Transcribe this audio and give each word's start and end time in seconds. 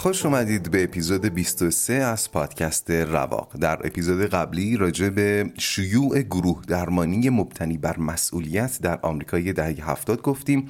خوش 0.00 0.26
اومدید 0.26 0.70
به 0.70 0.84
اپیزود 0.84 1.26
23 1.26 1.92
از 1.92 2.32
پادکست 2.32 2.90
رواق. 2.90 3.56
در 3.60 3.86
اپیزود 3.86 4.26
قبلی 4.26 4.76
راجع 4.76 5.08
به 5.08 5.52
شیوع 5.58 6.22
گروه 6.22 6.62
درمانی 6.68 7.30
مبتنی 7.30 7.78
بر 7.78 7.98
مسئولیت 7.98 8.78
در 8.82 8.98
آمریکای 9.02 9.52
دهه 9.52 9.90
هفتاد 9.90 10.22
گفتیم 10.22 10.68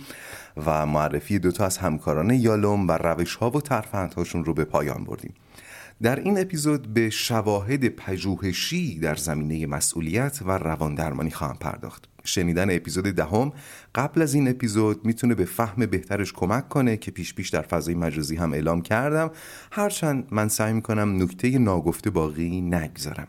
و 0.67 0.86
معرفی 0.86 1.39
دوتا 1.39 1.64
از 1.64 1.78
همکاران 1.78 2.31
یالوم 2.31 2.89
و 2.89 2.92
روش 2.92 3.34
ها 3.34 3.51
و 3.51 3.61
ترفندهاشون 3.61 4.45
رو 4.45 4.55
به 4.55 4.64
پایان 4.64 5.05
بردیم. 5.05 5.34
در 6.03 6.17
این 6.17 6.39
اپیزود 6.39 6.95
به 6.95 7.11
شواهد 7.11 7.89
پژوهشی 7.89 8.98
در 8.98 9.14
زمینه 9.14 9.67
مسئولیت 9.67 10.39
و 10.42 10.51
روان 10.51 10.95
درمانی 10.95 11.31
خواهم 11.31 11.56
پرداخت. 11.61 12.09
شنیدن 12.24 12.76
اپیزود 12.76 13.04
دهم 13.04 13.52
قبل 13.94 14.22
از 14.22 14.34
این 14.34 14.48
اپیزود 14.48 15.04
می‌تونه 15.04 15.34
به 15.34 15.44
فهم 15.44 15.86
بهترش 15.86 16.32
کمک 16.32 16.68
کنه 16.68 16.96
که 16.96 17.10
پیش 17.10 17.34
پیش 17.34 17.48
در 17.48 17.62
فضای 17.62 17.94
مجازی 17.94 18.36
هم 18.36 18.52
اعلام 18.52 18.82
کردم. 18.82 19.30
هرچند 19.72 20.28
من 20.30 20.48
سعی 20.48 20.72
می‌کنم 20.72 21.22
نکته 21.22 21.58
ناگفته 21.58 22.10
باقی 22.10 22.60
نگذارم. 22.60 23.28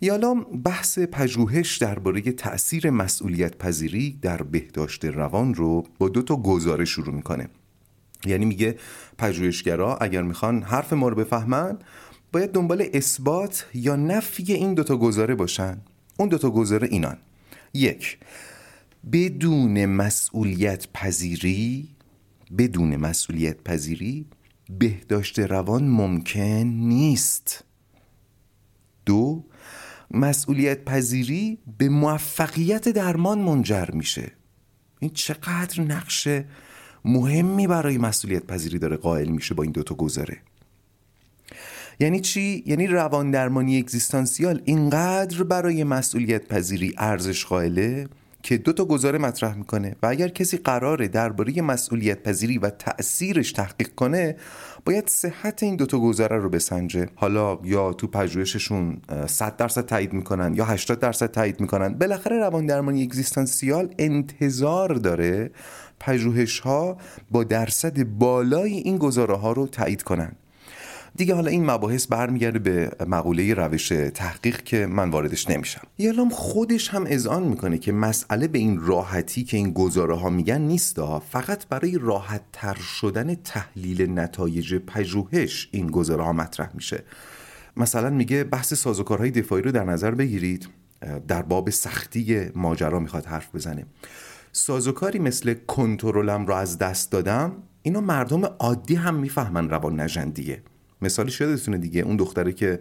یالام 0.00 0.40
بحث 0.64 0.98
پژوهش 0.98 1.78
درباره 1.78 2.20
تأثیر 2.20 2.90
مسئولیت 2.90 3.58
پذیری 3.58 4.18
در 4.22 4.42
بهداشت 4.42 5.04
روان 5.04 5.54
رو 5.54 5.84
با 5.98 6.08
دو 6.08 6.22
تا 6.22 6.36
گزارش 6.36 6.90
شروع 6.90 7.14
می‌کنه. 7.14 7.48
یعنی 8.26 8.44
میگه 8.44 8.78
پژوهشگرا 9.18 9.96
اگر 9.96 10.22
می‌خوان 10.22 10.62
حرف 10.62 10.92
ما 10.92 11.08
رو 11.08 11.16
بفهمن 11.16 11.78
باید 12.32 12.52
دنبال 12.52 12.86
اثبات 12.94 13.66
یا 13.74 13.96
نفی 13.96 14.52
این 14.52 14.74
دوتا 14.74 14.96
گزاره 14.96 15.34
باشن. 15.34 15.78
اون 16.18 16.28
دوتا 16.28 16.50
گزاره 16.50 16.88
اینان. 16.90 17.16
یک 17.74 18.18
بدون 19.12 19.86
مسئولیت 19.86 20.88
پذیری 20.92 21.88
بدون 22.58 22.96
مسئولیت 22.96 23.62
پذیری 23.64 24.26
بهداشت 24.78 25.38
روان 25.38 25.88
ممکن 25.88 26.66
نیست. 26.66 27.64
دو 29.06 29.44
مسئولیت 30.10 30.84
پذیری 30.84 31.58
به 31.78 31.88
موفقیت 31.88 32.88
درمان 32.88 33.38
منجر 33.38 33.90
میشه. 33.90 34.32
این 35.00 35.10
چقدر 35.10 35.80
نقش 35.80 36.28
مهمی 37.04 37.66
برای 37.66 37.98
مسئولیت 37.98 38.44
پذیری 38.44 38.78
داره 38.78 38.96
قائل 38.96 39.28
میشه 39.28 39.54
با 39.54 39.62
این 39.62 39.72
دوتا 39.72 39.94
گذاره 39.94 40.42
یعنی 42.00 42.20
چی؟ 42.20 42.62
یعنی 42.66 42.86
روان 42.86 43.30
درمانی 43.30 43.78
اگزیستانسیال 43.78 44.62
اینقدر 44.64 45.42
برای 45.42 45.84
مسئولیت 45.84 46.48
پذیری 46.48 46.94
ارزش 46.98 47.44
قائله 47.44 48.06
که 48.44 48.56
دو 48.58 48.72
تا 48.72 48.84
گزاره 48.84 49.18
مطرح 49.18 49.54
می‌کنه 49.54 49.96
و 50.02 50.06
اگر 50.06 50.28
کسی 50.28 50.56
قراره 50.56 51.08
درباره 51.08 51.62
مسئولیت 51.62 52.22
پذیری 52.22 52.58
و 52.58 52.70
تأثیرش 52.70 53.52
تحقیق 53.52 53.88
کنه 53.94 54.36
باید 54.84 55.08
صحت 55.08 55.62
این 55.62 55.76
دوتا 55.76 55.98
گزاره 55.98 56.38
رو 56.38 56.48
بسنجه 56.48 57.08
حالا 57.14 57.58
یا 57.64 57.92
تو 57.92 58.06
پژوهششون 58.06 59.00
100 59.26 59.56
درصد 59.56 59.86
تایید 59.86 60.12
می‌کنن 60.12 60.54
یا 60.54 60.64
80 60.64 60.98
درصد 60.98 61.30
تایید 61.30 61.60
می‌کنن 61.60 61.88
بالاخره 61.88 62.38
روان 62.38 62.66
درمانی 62.66 63.02
اگزیستانسیال 63.02 63.94
انتظار 63.98 64.94
داره 64.94 65.50
پژوهش 66.00 66.60
ها 66.60 66.96
با 67.30 67.44
درصد 67.44 68.02
بالای 68.02 68.72
این 68.72 68.98
گزاره 68.98 69.36
ها 69.36 69.52
رو 69.52 69.66
تایید 69.66 70.02
کنن 70.02 70.32
دیگه 71.16 71.34
حالا 71.34 71.50
این 71.50 71.70
مباحث 71.70 72.06
برمیگرده 72.06 72.58
به 72.58 72.90
مقوله 73.06 73.54
روش 73.54 73.88
تحقیق 74.14 74.62
که 74.62 74.86
من 74.86 75.10
واردش 75.10 75.50
نمیشم. 75.50 75.80
یالام 75.98 76.28
خودش 76.28 76.88
هم 76.88 77.04
اذعان 77.06 77.42
می‌کنه 77.42 77.78
که 77.78 77.92
مسئله 77.92 78.48
به 78.48 78.58
این 78.58 78.80
راحتی 78.80 79.44
که 79.44 79.56
این 79.56 79.72
گزاره 79.72 80.14
ها 80.14 80.30
میگن 80.30 80.60
نیست 80.60 81.00
فقط 81.30 81.66
برای 81.66 81.98
راحت 82.00 82.42
تر 82.52 82.74
شدن 82.74 83.34
تحلیل 83.34 84.18
نتایج 84.18 84.74
پژوهش 84.74 85.68
این 85.72 85.86
گزاره 85.86 86.24
ها 86.24 86.32
مطرح 86.32 86.70
میشه. 86.74 87.02
مثلا 87.76 88.10
میگه 88.10 88.44
بحث 88.44 88.74
سازوکارهای 88.74 89.30
دفاعی 89.30 89.62
رو 89.62 89.72
در 89.72 89.84
نظر 89.84 90.10
بگیرید. 90.10 90.68
در 91.28 91.42
باب 91.42 91.70
سختی 91.70 92.50
ماجرا 92.54 92.98
می‌خواد 92.98 93.26
حرف 93.26 93.54
بزنه. 93.54 93.86
سازوکاری 94.52 95.18
مثل 95.18 95.54
کنترلم 95.54 96.46
رو 96.46 96.54
از 96.54 96.78
دست 96.78 97.12
دادم. 97.12 97.52
اینو 97.82 98.00
مردم 98.00 98.44
عادی 98.44 98.94
هم 98.94 99.14
می‌فهمن 99.14 99.70
روان 99.70 100.00
نجندیه 100.00 100.62
مثالش 101.02 101.40
یادتونه 101.40 101.78
دیگه. 101.78 102.00
اون 102.00 102.16
دختره 102.16 102.52
که 102.52 102.80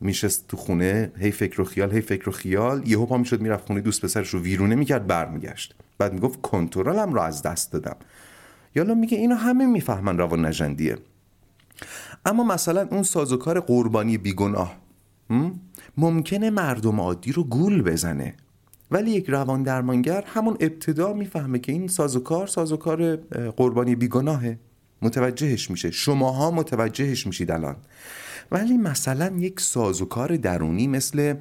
میشست 0.00 0.48
تو 0.48 0.56
خونه 0.56 1.12
هی 1.18 1.30
فکر 1.30 1.60
و 1.60 1.64
خیال 1.64 1.92
هی 1.92 2.00
فکر 2.00 2.28
و 2.28 2.32
خیال 2.32 2.88
یهو 2.88 3.06
پا 3.06 3.18
می‌شد 3.18 3.40
می‌رفت 3.40 3.66
خونه 3.66 3.80
دوست 3.80 4.04
پسرش 4.04 4.28
رو 4.28 4.40
ویرونه 4.40 4.74
می‌کرد 4.74 5.06
برمیگشت. 5.06 5.74
بعد 5.98 6.12
می‌گفت 6.12 6.40
کنترلم 6.42 7.14
رو 7.14 7.20
از 7.20 7.42
دست 7.42 7.72
دادم. 7.72 7.96
یالا 8.74 8.94
میگه 8.94 9.18
اینو 9.18 9.34
همه 9.34 9.66
می‌فهمن 9.66 10.18
روان 10.18 10.46
نجندیه 10.46 10.96
اما 12.26 12.44
مثلا 12.44 12.88
اون 12.90 13.02
سازوکار 13.02 13.60
قربانی 13.60 14.18
بیگناه 14.18 14.76
ممکنه 15.96 16.50
مردم 16.50 17.00
عادی 17.00 17.32
رو 17.32 17.44
گول 17.44 17.82
بزنه. 17.82 18.34
ولی 18.90 19.10
یک 19.10 19.30
روان 19.30 19.62
درمانگر 19.62 20.24
همون 20.26 20.56
ابتدا 20.60 21.12
می‌فهمه 21.12 21.58
که 21.58 21.72
این 21.72 21.88
سازوکار 21.88 22.46
سازوکار 22.46 23.16
قربانی 23.56 23.94
بیگناهه. 23.94 24.58
متوجهش 25.02 25.70
میشه. 25.70 25.90
شماها 25.90 26.50
متوجهش 26.50 27.26
میشید 27.26 27.50
الان. 27.50 27.76
ولی 28.50 28.76
مثلا 28.76 29.36
یک 29.38 29.60
سازوکار 29.60 30.36
درونی 30.36 30.86
مثل 30.86 31.34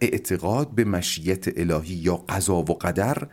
اعتقاد 0.00 0.70
به 0.70 0.84
مشیت 0.84 1.58
الهی 1.58 1.94
یا 1.94 2.16
قضا 2.16 2.56
و 2.56 2.64
قدر 2.64 3.26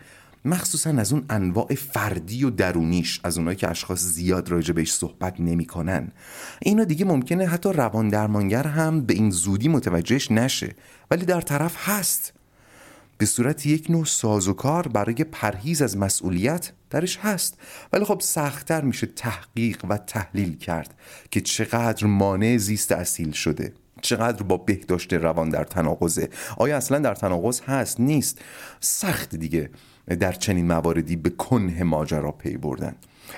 مخصوصا 0.46 0.90
از 0.90 1.14
اون 1.14 1.26
انواع 1.30 1.76
فردی 1.76 2.44
و 2.44 2.50
درونیش 2.50 3.22
از 3.24 3.38
اونایی 3.38 3.58
که 3.58 3.70
اشخاص 3.70 4.02
زیاد 4.04 4.50
راجع 4.50 4.74
بهش 4.74 4.94
صحبت 4.94 5.40
نمی‌کنن. 5.40 6.12
اینا 6.62 6.84
دیگه 6.84 7.06
ممکنه 7.06 7.48
حتی 7.48 7.70
روان 7.74 8.10
درمانگر 8.10 8.68
هم 8.68 9.02
به 9.02 9.14
این 9.14 9.32
زودی 9.32 9.68
متوجهش 9.68 10.32
نشه. 10.32 10.76
ولی 11.12 11.26
در 11.26 11.42
طرف 11.42 11.90
هست. 11.90 12.34
به 13.18 13.26
صورت 13.26 13.66
یک 13.66 13.92
نوع 13.92 14.06
سازوکار 14.06 14.88
برای 14.88 15.16
پرهیز 15.16 15.82
از 15.82 15.98
مسئولیت 15.98 16.72
درش 16.90 17.18
هست. 17.18 17.58
ولی 17.94 18.06
خب 18.06 18.20
سختتر 18.22 18.82
میشه 18.82 19.08
تحقیق 19.08 19.86
و 19.90 19.98
تحلیل 19.98 20.58
کرد 20.58 20.94
که 21.32 21.42
چقدر 21.42 22.08
مانع 22.08 22.58
زیست 22.58 22.92
اصیل 22.92 23.32
شده. 23.32 23.74
چقدر 24.02 24.44
با 24.44 24.58
بهداشت 24.58 25.14
روان 25.14 25.50
در 25.50 25.64
تناقضه. 25.64 26.30
آیا 26.58 26.78
اصلا 26.78 27.00
در 27.00 27.16
تناقض 27.16 27.62
هست؟ 27.62 28.00
نیست. 28.00 28.40
سخت 28.80 29.36
دیگه 29.36 29.70
در 30.20 30.32
چنین 30.32 30.68
مواردی 30.68 31.16
به 31.16 31.30
کنه 31.30 31.84
ماجرا 31.84 32.32
پی 32.32 32.58
بردن. 32.58 32.96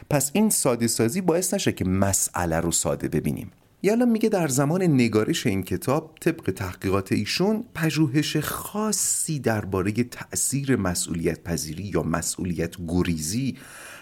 پس 0.10 0.31
این 0.34 0.50
ساده 0.50 0.88
سازی 0.88 1.22
باعث 1.22 1.54
نشه 1.54 1.72
که 1.72 1.86
مسئله 1.86 2.60
رو 2.60 2.72
ساده 2.72 3.07
ببینیم. 3.07 3.51
یالا 3.83 4.06
میگه 4.06 4.29
در 4.29 4.47
زمان 4.47 4.83
نگارش 4.83 5.47
این 5.47 5.63
کتاب 5.63 6.18
طبق 6.21 6.51
تحقیقات 6.51 7.12
ایشون 7.12 7.63
پژوهش 7.75 8.38
خاصی 8.38 9.39
درباره 9.39 9.91
تأثیر 9.91 10.75
مسئولیت 10.75 11.44
پذیری 11.44 11.83
یا 11.83 12.03
مسئولیت 12.03 12.75
گریزی 12.88 13.57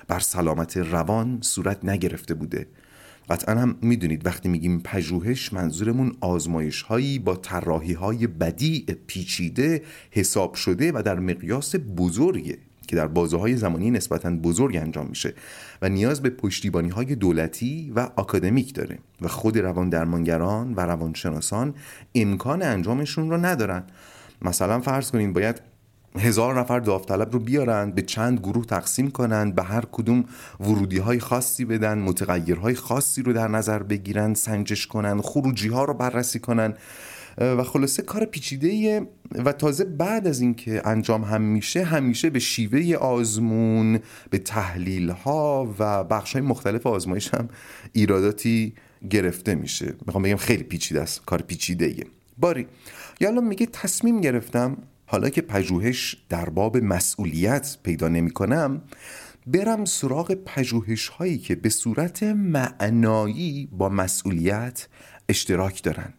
بر 0.08 0.20
سلامت 0.20 0.78
روان 0.78 1.40
صورت 1.42 1.86
نگرفته 1.86 2.34
بوده. 2.34 2.68
قطعا 3.30 3.56
هم 3.56 3.78
می‌دونید 3.82 4.26
وقتی 4.26 4.50
میگیم 4.50 4.82
پژوهش 4.84 5.54
منظورمون 5.54 6.16
آزمایش 6.22 6.82
هایی 6.82 7.20
با 7.20 7.36
طراحی 7.36 7.94
های 7.94 8.28
بدی 8.28 8.86
پیچیده 9.08 9.84
حساب 10.12 10.54
شده 10.54 10.92
و 10.92 11.02
در 11.06 11.20
مقیاس 11.20 11.76
بزرگه. 11.76 12.58
که 12.86 12.96
در 12.96 13.08
بازه 13.08 13.38
های 13.38 13.58
زمانی 13.58 13.92
نسبتا 13.92 14.30
بزرگ 14.30 14.76
انجام 14.76 15.08
میشه 15.08 15.34
و 15.82 15.90
نیاز 15.90 16.22
به 16.22 16.30
پشتیبانی 16.30 16.90
های 16.90 17.16
دولتی 17.16 17.92
و 17.96 18.10
آکادمیک 18.16 18.74
داره 18.74 19.00
و 19.22 19.28
خود 19.28 19.58
روان 19.58 19.90
درمانگران 19.90 20.74
و 20.74 20.80
روانشناسان 20.80 21.74
امکان 22.16 22.64
انجامشون 22.64 23.30
رو 23.30 23.38
ندارن. 23.38 23.84
مثلا 24.42 24.80
فرض 24.80 25.12
کنین 25.12 25.34
باید 25.34 25.62
هزار 26.20 26.60
نفر 26.60 26.80
داوطلب 26.80 27.32
رو 27.34 27.40
بیارند 27.40 27.96
به 27.96 28.02
چند 28.02 28.40
گروه 28.40 28.66
تقسیم 28.66 29.12
کنند 29.12 29.56
به 29.56 29.64
هر 29.64 29.84
کدوم 29.92 30.26
ورودی 30.60 30.98
های 30.98 31.20
خاصی 31.20 31.66
بدن 31.66 31.98
متغیرهای 31.98 32.76
خاصی 32.76 33.22
رو 33.22 33.34
در 33.34 33.48
نظر 33.48 33.84
بگیرن 33.84 34.34
سنجش 34.34 34.88
کنن 34.88 35.22
خروجی 35.22 35.68
ها 35.68 35.84
رو 35.84 35.94
بررسی 35.94 36.40
کنن. 36.40 36.74
و 37.38 37.64
خلاصه 37.64 38.04
کار 38.04 38.26
پیچیده 38.26 39.02
و 39.32 39.52
تازه 39.52 39.86
بعد 39.86 40.28
از 40.28 40.42
اینکه 40.42 40.82
انجام 40.88 41.24
هم 41.24 41.42
میشه 41.42 41.84
همیشه 41.84 42.30
به 42.30 42.40
شیوه 42.40 42.96
آزمون 42.96 44.00
به 44.30 44.38
تحلیل 44.38 45.10
ها 45.10 45.76
و 45.80 46.04
بخش 46.04 46.34
های 46.34 46.42
مختلف 46.42 46.88
آزمایش 46.88 47.34
هم 47.34 47.50
ایراداتی 47.94 48.74
گرفته 49.10 49.56
میشه 49.56 49.94
می‌خوام 50.06 50.24
بگم 50.24 50.36
خیلی 50.36 50.64
پیچیده 50.64 51.02
است 51.02 51.26
کار 51.26 51.42
پیچیده 51.42 51.86
ایه. 51.86 52.06
باری 52.38 52.68
یا 53.20 53.32
میگه 53.32 53.66
تصمیم 53.66 54.22
گرفتم 54.22 54.78
حالا 55.06 55.30
که 55.30 55.42
پژوهش 55.42 56.18
در 56.30 56.50
باب 56.50 56.78
مسئولیت 56.78 57.78
پیدا 57.84 58.08
نمی 58.08 58.32
کنم 58.32 58.82
برم 59.48 59.86
سراغ 59.86 60.34
پژوهش 60.34 61.08
هایی 61.08 61.38
که 61.38 61.56
به 61.56 61.70
صورت 61.70 62.24
معنایی 62.24 63.70
با 63.72 63.90
مسئولیت 63.90 64.88
اشتراک 65.30 65.84
دارن 65.84 66.14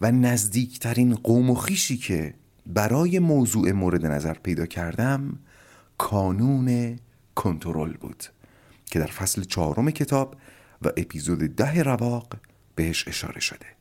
و 0.00 0.12
نزدیکترین 0.12 1.14
قوم 1.14 1.50
و 1.50 1.54
خیشی 1.54 1.96
که 1.96 2.34
برای 2.66 3.18
موضوع 3.18 3.72
مورد 3.72 4.06
نظر 4.06 4.34
پیدا 4.34 4.66
کردم 4.66 5.38
کانون 5.98 6.98
کنترل 7.34 7.92
بود 7.92 8.24
که 8.86 8.98
در 8.98 9.06
فصل 9.06 9.42
چهارم 9.42 9.90
کتاب 9.90 10.36
و 10.82 10.88
اپیزود 10.96 11.38
ده 11.38 11.82
رواق 11.82 12.36
بهش 12.74 13.08
اشاره 13.08 13.40
شده. 13.40 13.77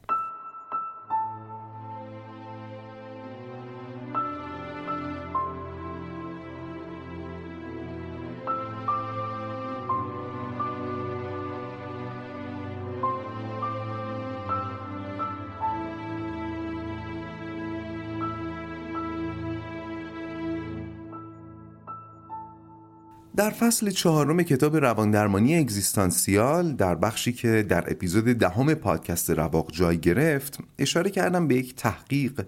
در 23.38 23.50
فصل 23.50 23.89
چهارم 23.89 24.44
کتاب 24.44 24.78
رواندرمانی 24.78 25.56
اگزیستانسیال 25.57 26.74
در 26.74 26.95
بخشی 26.95 27.34
که 27.34 27.66
در 27.69 27.92
اپیزود 27.92 28.24
دهم 28.24 28.74
پادکست 28.74 29.30
رواق 29.30 29.72
جای 29.72 29.98
گرفت 29.98 30.60
اشاره 30.80 31.10
کردم 31.10 31.48
به 31.48 31.56
یک 31.56 31.75
تحقیق 31.75 32.45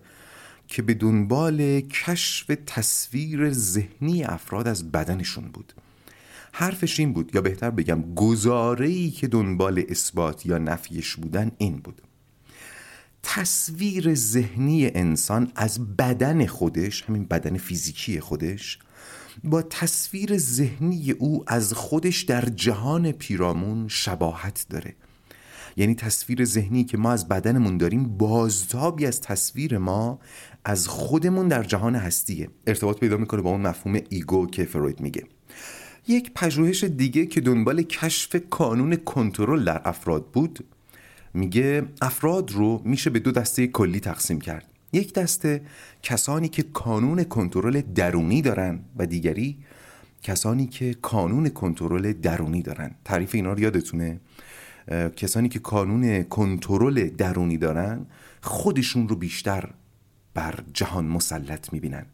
که 0.68 0.82
به 0.82 0.94
دنبال 0.94 1.82
کشف 1.82 2.52
تصویر 2.66 3.52
ذهنی 3.52 4.24
افراد 4.24 4.68
از 4.68 4.92
بدنشون 4.92 5.44
بود. 5.44 5.74
حرفش 6.52 7.00
این 7.00 7.14
بود 7.14 7.32
یا 7.36 7.42
بهتر 7.42 7.70
بگم 7.70 8.16
گزاره‌ای 8.16 9.12
که 9.12 9.28
دنبال 9.28 9.84
اثبات 9.90 10.46
یا 10.46 10.58
نفیش 10.58 11.16
بودن 11.16 11.52
این 11.58 11.78
بود. 11.78 12.02
تصویر 13.24 14.16
ذهنی 14.16 14.92
انسان 14.96 15.52
از 15.56 15.96
بدن 15.96 16.46
خودش 16.46 17.04
همین 17.04 17.26
بدن 17.26 17.58
فیزیکی 17.58 18.20
خودش 18.20 18.80
با 19.44 19.62
تصویر 19.62 20.38
ذهنی 20.38 21.12
او 21.12 21.44
از 21.48 21.74
خودش 21.74 22.22
در 22.22 22.46
جهان 22.46 23.12
پیرامون 23.12 23.88
شباهت 23.88 24.66
داره. 24.70 24.96
یعنی 25.78 25.96
تصویر 25.96 26.46
ذهنی 26.46 26.84
که 26.84 26.98
ما 26.98 27.12
از 27.12 27.28
بدنمون 27.28 27.78
داریم 27.78 28.18
بازتابی 28.18 29.06
از 29.06 29.22
تصویر 29.22 29.78
ما 29.78 30.20
از 30.66 30.88
خودمون 30.88 31.48
در 31.48 31.64
جهان 31.64 31.96
هستیه. 31.96 32.50
ارتباط 32.68 33.00
پیدا 33.00 33.18
می‌کنه 33.18 33.42
با 33.42 33.50
اون 33.50 33.62
مفهوم 33.62 34.00
ایگو 34.10 34.48
که 34.48 34.64
فروید 34.64 35.00
میگه. 35.00 35.24
یک 36.08 36.34
پژوهش 36.34 36.84
دیگه 36.84 37.26
که 37.26 37.42
دنبال 37.42 37.82
کشف 37.82 38.36
کانون 38.50 38.96
کنترل 38.96 39.64
در 39.64 39.82
افراد 39.86 40.26
بود 40.26 40.66
میگه 41.34 41.84
افراد 42.02 42.52
رو 42.52 42.82
میشه 42.86 43.10
به 43.10 43.20
دو 43.20 43.32
دسته 43.32 43.68
کلی 43.68 44.00
تقسیم 44.00 44.42
کرد. 44.42 44.69
یک 44.94 45.14
دسته 45.14 45.62
کسانی 46.04 46.48
که 46.48 46.64
کانون 46.64 47.24
کنترل 47.24 47.82
درونی 47.82 48.42
دارن 48.42 48.80
و 48.98 49.06
دیگری 49.06 49.58
کسانی 50.24 50.68
که 50.68 50.94
کانون 50.94 51.50
کنترل 51.50 52.14
درونی 52.14 52.62
دارن. 52.62 52.96
تعریف 53.06 53.36
اینا 53.36 53.54
رو 53.54 53.60
یادتونه؟ 53.60 54.20
کسانی 55.16 55.50
که 55.50 55.60
کانون 55.60 56.24
کنترل 56.24 57.10
درونی 57.10 57.58
دارن 57.58 58.06
خودشون 58.42 59.08
رو 59.08 59.16
بیشتر 59.16 59.70
بر 60.34 60.64
جهان 60.74 61.06
مسلط 61.06 61.74
می‌بینن. 61.74 62.06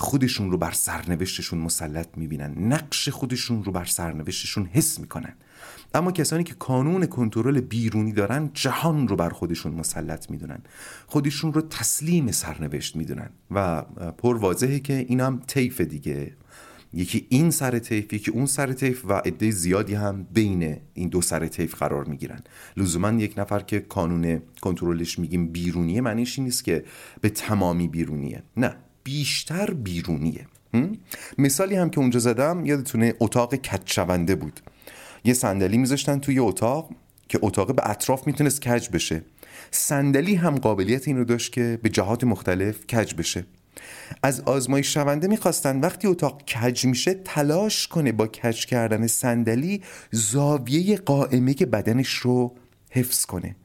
خودشون 0.00 0.50
رو 0.50 0.58
بر 0.58 0.72
سرنوشتشون 0.72 1.58
مسلط 1.58 2.08
می‌بینن. 2.16 2.72
نقش 2.72 3.08
خودشون 3.08 3.64
رو 3.64 3.72
بر 3.72 3.84
سرنوشتشون 3.84 4.66
حس 4.66 5.00
می‌کنن. 5.00 5.34
اما 5.94 6.12
کسانی 6.12 6.44
که 6.44 6.54
کانون 6.54 7.06
کنترل 7.06 7.60
بیرونی 7.60 8.12
دارن 8.12 8.50
جهان 8.54 9.08
رو 9.08 9.16
بر 9.16 9.30
خودشون 9.30 9.72
مسلط 9.72 10.30
می‌دونن. 10.30 10.62
خودشون 11.06 11.52
رو 11.52 11.60
تسلیم 11.60 12.30
سرنوشت 12.30 12.96
می‌دونن. 12.96 13.30
و 13.50 13.82
پر 14.18 14.36
واضحه 14.36 14.80
که 14.80 15.06
هم 15.10 15.42
طیف 15.46 15.80
دیگه. 15.80 16.36
یکی 16.92 17.26
این 17.28 17.50
سر 17.50 17.78
طیف 17.78 18.12
یکی 18.12 18.30
اون 18.30 18.46
سر 18.46 18.72
طیف 18.72 19.04
و 19.04 19.12
عده 19.12 19.50
زیادی 19.50 19.94
هم 19.94 20.26
بین 20.32 20.76
این 20.94 21.08
دو 21.08 21.20
سر 21.20 21.46
طیف 21.46 21.74
قرار 21.74 22.04
می‌گیرن. 22.04 22.40
لزوما 22.76 23.10
یک 23.10 23.34
نفر 23.36 23.60
که 23.60 23.80
کانون 23.80 24.42
کنترلش 24.60 25.18
میگیم 25.18 25.46
بیرونیه 25.46 26.00
معنیش 26.00 26.38
این 26.38 26.44
نیست 26.44 26.64
که 26.64 26.84
به 27.20 27.28
تمامی 27.28 27.88
بیرونیه. 27.88 28.42
نه. 28.56 28.76
بیشتر 29.04 29.70
بیرونیه. 29.70 30.46
مثالی 31.38 31.76
هم 31.76 31.90
که 31.90 31.98
اونجا 31.98 32.18
زدم 32.18 32.66
یادتونه 32.66 33.14
اتاق 33.20 33.54
کج 33.54 33.80
شونده 33.84 34.34
بود. 34.34 34.60
یه 35.24 35.34
صندلی 35.34 35.78
میذاشتن 35.78 36.18
توی 36.18 36.38
اتاق 36.38 36.90
که 37.28 37.38
اتاق 37.42 37.74
به 37.74 37.90
اطراف 37.90 38.26
می‌تونست 38.26 38.60
کج 38.60 38.88
بشه. 38.88 39.22
صندلی 39.70 40.34
هم 40.34 40.54
قابلیت 40.54 41.08
این 41.08 41.16
رو 41.16 41.24
داشت 41.24 41.52
که 41.52 41.78
به 41.82 41.88
جهات 41.88 42.24
مختلف 42.24 42.86
کج 42.86 43.14
بشه. 43.14 43.44
از 44.22 44.40
آزمایش 44.40 44.94
شونده 44.94 45.28
می‌خواستن 45.28 45.80
وقتی 45.80 46.08
اتاق 46.08 46.42
کج 46.42 46.84
میشه 46.84 47.14
تلاش 47.14 47.88
کنه 47.88 48.12
با 48.12 48.26
کج 48.26 48.66
کردن 48.66 49.06
صندلی 49.06 49.82
زاویه 50.10 50.96
قائمه 50.96 51.54
بدنش 51.54 52.14
رو 52.14 52.56
حفظ 52.90 53.26
کنه. 53.26 53.56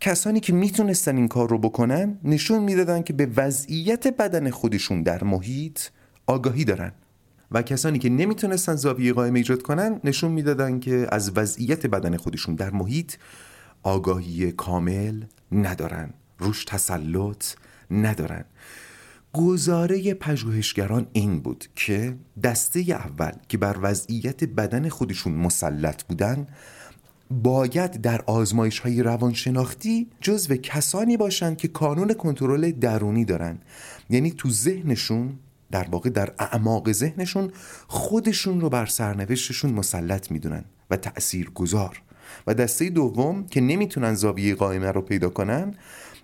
کسانی 0.00 0.40
که 0.40 0.52
می‌تونستن 0.52 1.16
این 1.16 1.28
کار 1.28 1.48
رو 1.48 1.58
بکنن 1.58 2.18
نشون 2.24 2.62
می‌دادن 2.62 3.02
که 3.02 3.12
به 3.12 3.28
وضعیت 3.36 4.06
بدن 4.06 4.50
خودشون 4.50 5.02
در 5.02 5.24
محیط 5.24 5.80
آگاهی 6.26 6.64
دارن. 6.64 6.92
و 7.50 7.62
کسانی 7.62 7.98
که 7.98 8.08
نمی‌تونستن 8.08 8.76
زاویه 8.76 9.12
قائم 9.12 9.34
ایجاد 9.34 9.62
کنن 9.62 10.00
نشون 10.04 10.32
می‌دادن 10.32 10.80
که 10.80 11.06
از 11.12 11.32
وضعیت 11.36 11.86
بدن 11.86 12.16
خودشون 12.16 12.54
در 12.54 12.70
محیط 12.70 13.14
آگاهی 13.82 14.52
کامل 14.52 15.22
ندارن 15.52 16.10
روش 16.38 16.64
تسلط 16.64 17.44
ندارن. 17.90 18.44
گزاره 19.32 20.14
پژوهشگران 20.14 21.06
این 21.12 21.40
بود 21.40 21.64
که 21.74 22.16
دسته 22.42 22.80
اول 22.80 23.32
که 23.48 23.58
بر 23.58 23.76
وضعیت 23.82 24.44
بدن 24.44 24.88
خودشون 24.88 25.32
مسلط 25.32 26.02
بودن 26.02 26.46
باید 27.30 27.90
در 27.90 28.22
آزمایش 28.26 28.78
های 28.78 29.02
روانشناختی 29.02 30.10
جزو 30.20 30.56
کسانی 30.56 31.16
باشند 31.16 31.56
که 31.56 31.68
کانون 31.68 32.12
کنترل 32.12 32.70
درونی 32.70 33.24
دارن 33.24 33.58
یعنی 34.10 34.30
تو 34.30 34.50
ذهنشون 34.50 35.38
در 35.70 35.88
واقع 35.90 36.10
در 36.10 36.32
اعماق 36.38 36.92
ذهنشون 36.92 37.50
خودشون 37.86 38.60
رو 38.60 38.68
بر 38.68 38.86
سرنوشتشون 38.86 39.72
مسلط 39.72 40.30
می‌دونن 40.30 40.64
و 40.90 40.96
تأثیر 40.96 41.50
گذار 41.50 42.02
و 42.46 42.54
دسته 42.54 42.90
دوم 42.90 43.46
که 43.46 43.60
نمی‌تونن 43.60 44.14
زاویه 44.14 44.54
قائمه 44.54 44.90
رو 44.90 45.02
پیدا 45.02 45.28
کنن 45.28 45.74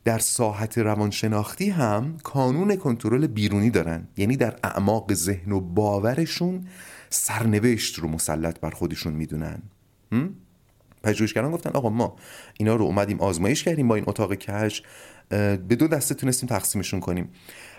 در 0.05 0.19
ساحت 0.19 0.79
روانشناختی 0.79 1.71
هم 1.71 2.17
کانون 2.23 2.77
کنترل 2.77 3.27
بیرونی 3.27 3.71
دارن. 3.71 4.09
یعنی 4.17 4.37
در 4.37 4.59
اعماق 4.65 5.15
ذهن 5.15 5.53
و 5.53 5.61
باورشون 5.61 6.67
سرنوشت 7.11 7.99
رو 7.99 8.09
مسلط 8.09 8.61
بر 8.61 8.71
خودشون 8.71 9.13
می‌دونن. 9.13 9.63
پژوهشگران 11.05 11.51
گفتن 11.51 11.71
آقا 11.71 11.89
ما 11.89 12.17
اینا 12.59 12.77
رو 12.77 12.85
اومدیم 12.85 13.21
آزمایش 13.21 13.65
کردیم 13.65 13.89
با 13.89 13.95
این 13.95 14.05
اتاق 14.07 14.35
کش 14.35 14.83
به 15.69 15.77
دو 15.79 15.89
دسته 15.89 16.15
تونستیم 16.15 16.49
تقسیمشون 16.49 17.01
کنیم. 17.01 17.29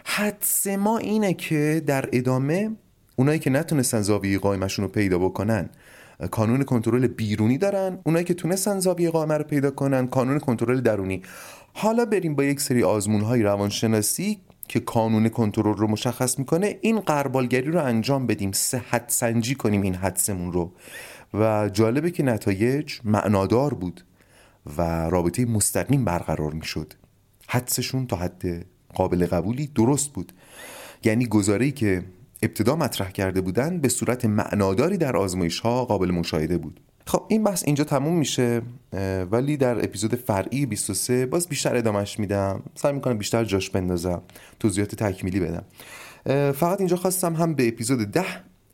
حدس 0.05 0.67
ما 0.67 0.97
اینه 0.97 1.33
که 1.33 1.83
در 1.85 2.09
ادامه 2.13 2.71
اونایی 3.15 3.39
که 3.39 3.49
نتونستن 3.49 4.01
زاویه 4.01 4.39
قائمشون 4.39 4.85
رو 4.85 4.91
پیدا 4.91 5.19
بکنن 5.19 5.69
کانون 6.31 6.63
کنترل 6.63 7.07
بیرونی 7.07 7.57
دارن. 7.57 7.99
اونایی 8.03 8.25
که 8.25 8.33
تونستن 8.33 8.79
زاویه 8.79 9.09
قائمه 9.09 9.37
رو 9.37 9.43
پیدا 9.43 9.71
کنن 9.71 10.07
کانون 10.07 10.39
کنترل 10.39 10.81
درونی. 10.81 11.21
حالا 11.73 12.05
بریم 12.05 12.35
با 12.35 12.43
یک 12.43 12.61
سری 12.61 12.83
آزمون 12.83 13.21
های 13.21 13.43
روانشناسی 13.43 14.39
که 14.67 14.79
کانون 14.79 15.29
کنترل 15.29 15.77
رو 15.77 15.87
مشخص 15.87 16.39
می‌کنه 16.39 16.77
این 16.81 16.99
قربالگری 16.99 17.71
رو 17.71 17.83
انجام 17.83 18.27
بدیم. 18.27 18.51
صحت 18.51 19.03
سنجی 19.07 19.55
کنیم 19.55 19.81
این 19.81 19.95
حدسمون 19.95 20.53
رو. 20.53 20.71
و 21.39 21.69
جالبه 21.69 22.11
که 22.11 22.23
نتایج 22.23 22.99
معنادار 23.03 23.73
بود 23.73 24.05
و 24.77 25.09
رابطه 25.09 25.45
مستقیم 25.45 26.05
برقرار 26.05 26.53
می‌شد. 26.53 26.93
حدسشون 27.47 28.07
تا 28.07 28.15
حد 28.15 28.65
قابل 28.93 29.25
قبولی 29.25 29.67
درست 29.67 30.13
بود. 30.13 30.31
یعنی 31.03 31.27
گزاره‌ای 31.27 31.71
که 31.71 32.03
ابتدا 32.41 32.75
مطرح 32.75 33.11
کرده 33.11 33.41
بودن 33.41 33.79
به 33.79 33.89
صورت 33.89 34.25
معناداری 34.25 34.97
در 34.97 35.17
آزمایش 35.17 35.59
ها 35.59 35.85
قابل 35.85 36.11
مشاهده 36.11 36.57
بود. 36.57 36.79
خب 37.07 37.25
این 37.27 37.43
بحث 37.43 37.63
اینجا 37.65 37.83
تموم 37.83 38.17
میشه 38.17 38.61
ولی 39.31 39.57
در 39.57 39.83
اپیزود 39.83 40.15
فرعی 40.15 40.65
23 40.65 41.25
باز 41.25 41.47
بیشتر 41.47 41.75
ادامهش 41.75 42.19
میدم. 42.19 42.63
سعی 42.75 42.93
می‌کنم 42.93 43.17
بیشتر 43.17 43.43
جاش 43.43 43.69
بندازم 43.69 44.21
توضیحات 44.59 44.95
تکمیلی 44.95 45.39
بدم. 45.39 45.63
فقط 46.51 46.79
اینجا 46.79 46.95
خواستم 46.95 47.33
هم 47.33 47.53
به 47.53 47.67
اپیزود 47.67 48.11
ده 48.11 48.25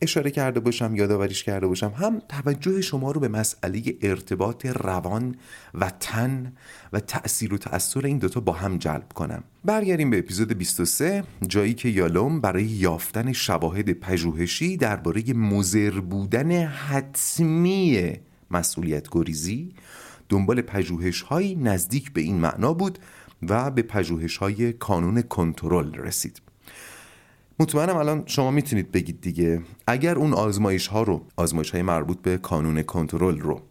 اشاره 0.01 0.31
کرده 0.31 0.59
باشم 0.59 0.95
یادآوریش 0.95 1.43
کرده 1.43 1.67
باشم. 1.67 1.93
هم 1.95 2.21
توجه 2.29 2.81
شما 2.81 3.11
رو 3.11 3.21
به 3.21 3.27
مسئله 3.27 3.81
ارتباط 4.01 4.65
روان 4.65 5.35
و 5.73 5.91
تن 5.99 6.53
و 6.93 6.99
تأثیر 6.99 7.53
و 7.53 7.57
تأثیر 7.57 8.05
این 8.05 8.17
دوتا 8.17 8.39
با 8.39 8.53
هم 8.53 8.77
جلب 8.77 9.13
کنم. 9.13 9.43
برگردیم 9.65 10.09
به 10.09 10.19
اپیزود 10.19 10.53
23 10.57 11.23
جایی 11.47 11.73
که 11.73 11.89
یالوم 11.89 12.41
برای 12.41 12.63
یافتن 12.63 13.31
شواهد 13.31 13.91
پژوهشی 13.91 14.77
درباره 14.77 15.33
مزر 15.33 15.99
بودن 15.99 16.51
حتمی 16.65 18.13
مسئولیت 18.51 19.07
گریزی 19.11 19.73
دنبال 20.29 20.61
پژوهش 20.61 21.25
نزدیک 21.55 22.13
به 22.13 22.21
این 22.21 22.35
معنا 22.35 22.73
بود 22.73 22.99
و 23.49 23.71
به 23.71 23.81
پژوهش 23.81 24.37
های 24.37 24.73
کانون 24.73 25.21
کنترل 25.21 25.95
رسید. 25.95 26.50
مطمئنم 27.59 27.97
الان 27.97 28.23
شما 28.25 28.51
می‌تونید 28.51 28.91
بگید 28.91 29.21
دیگه. 29.21 29.61
اگر 29.87 30.15
اون 30.15 30.33
آزمایش 30.33 30.87
ها 30.87 31.03
رو 31.03 31.25
آزمایش 31.35 31.71
های 31.71 31.81
مربوط 31.81 32.21
به 32.21 32.37
کانون 32.37 32.83
کنترل 32.83 33.39
رو 33.39 33.61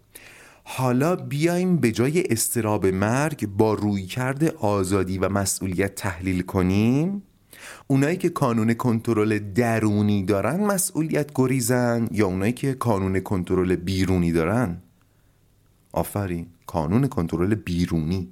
حالا 0.64 1.16
بیایم 1.16 1.76
به 1.76 1.92
جای 1.92 2.24
استراب 2.30 2.86
مرگ 2.86 3.46
با 3.46 3.74
روی 3.74 4.06
کرده 4.06 4.50
آزادی 4.50 5.18
و 5.18 5.28
مسئولیت 5.28 5.94
تحلیل 5.94 6.42
کنیم 6.42 7.22
اونایی 7.86 8.16
که 8.16 8.28
کانون 8.28 8.74
کنترل 8.74 9.38
درونی 9.38 10.24
دارن 10.24 10.64
مسئولیت 10.64 11.30
گریزن 11.34 12.08
یا 12.10 12.26
اونایی 12.26 12.52
که 12.52 12.74
کانون 12.74 13.20
کنترل 13.20 13.76
بیرونی 13.76 14.32
دارن؟ 14.32 14.82
آفرین 15.92 16.46
کانون 16.66 17.06
کنترل 17.06 17.54
بیرونی. 17.54 18.28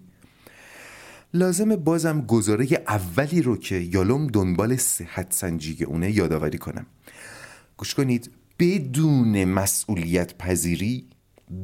لازم 1.34 1.76
بازم 1.76 2.20
گزاره 2.20 2.66
اولی 2.88 3.42
رو 3.42 3.56
که 3.56 3.74
یالوم 3.74 4.26
دنبال 4.26 4.76
صحت 4.76 5.32
سنجی 5.32 5.84
اونه 5.84 6.10
یادآوری 6.10 6.58
کنم. 6.58 6.86
گوش 7.76 7.94
کنید 7.94 8.30
بدون 8.58 9.44
مسئولیت 9.44 10.38
پذیری 10.38 11.06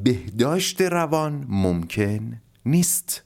بهداشت 0.04 0.80
روان 0.80 1.47
ممکن 1.49 2.40
نیست. 2.66 3.23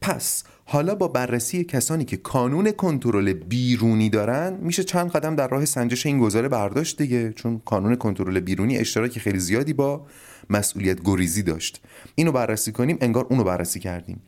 پس 0.00 0.44
حالا 0.64 0.94
با 0.94 1.08
بررسی 1.08 1.64
کسانی 1.64 2.04
که 2.04 2.16
کانون 2.16 2.72
کنترل 2.72 3.32
بیرونی 3.32 4.10
دارن 4.10 4.56
میشه 4.60 4.84
چند 4.84 5.10
قدم 5.10 5.36
در 5.36 5.48
راه 5.48 5.64
سنجش 5.64 6.06
این 6.06 6.18
گزاره 6.18 6.48
برداشت 6.48 7.02
دیگه 7.02 7.32
چون 7.32 7.58
کانون 7.64 7.96
کنترل 7.96 8.40
بیرونی 8.40 8.78
اشتراک 8.78 9.18
خیلی 9.18 9.38
زیادی 9.38 9.72
با 9.72 10.06
مسئولیت 10.50 10.98
گریزی 11.04 11.42
داشت. 11.42 11.80
اینو 12.14 12.32
بررسی 12.32 12.72
کنیم 12.72 12.98
انگار 13.00 13.26
اونو 13.30 13.44
بررسی 13.44 13.80
کردیم. 13.80 14.22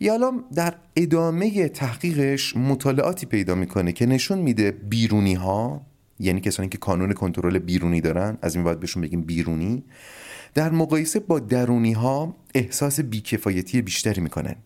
یالام 0.00 0.44
در 0.54 0.74
ادامه 0.96 1.68
تحقیقش 1.68 2.56
مطالعاتی 2.56 3.26
پیدا 3.26 3.54
می‌کنه 3.54 3.92
که 3.92 4.06
نشون 4.06 4.38
میده 4.38 4.70
بیرونی 4.70 5.34
ها 5.34 5.86
یعنی 6.20 6.40
کسانی 6.40 6.68
که 6.68 6.78
کانون 6.78 7.12
کنترل 7.12 7.58
بیرونی 7.58 8.00
دارن 8.00 8.38
از 8.42 8.54
این 8.54 8.64
باید 8.64 8.80
بهشون 8.80 9.02
بگیم 9.02 9.22
بیرونی 9.22 9.84
در 10.54 10.70
مقایسه 10.70 11.20
با 11.20 11.38
درونی 11.38 11.92
ها 11.92 12.36
احساس 12.54 13.00
بیکفایتی 13.00 13.82
بیشتری 13.82 14.20
می‌کنن. 14.20 14.56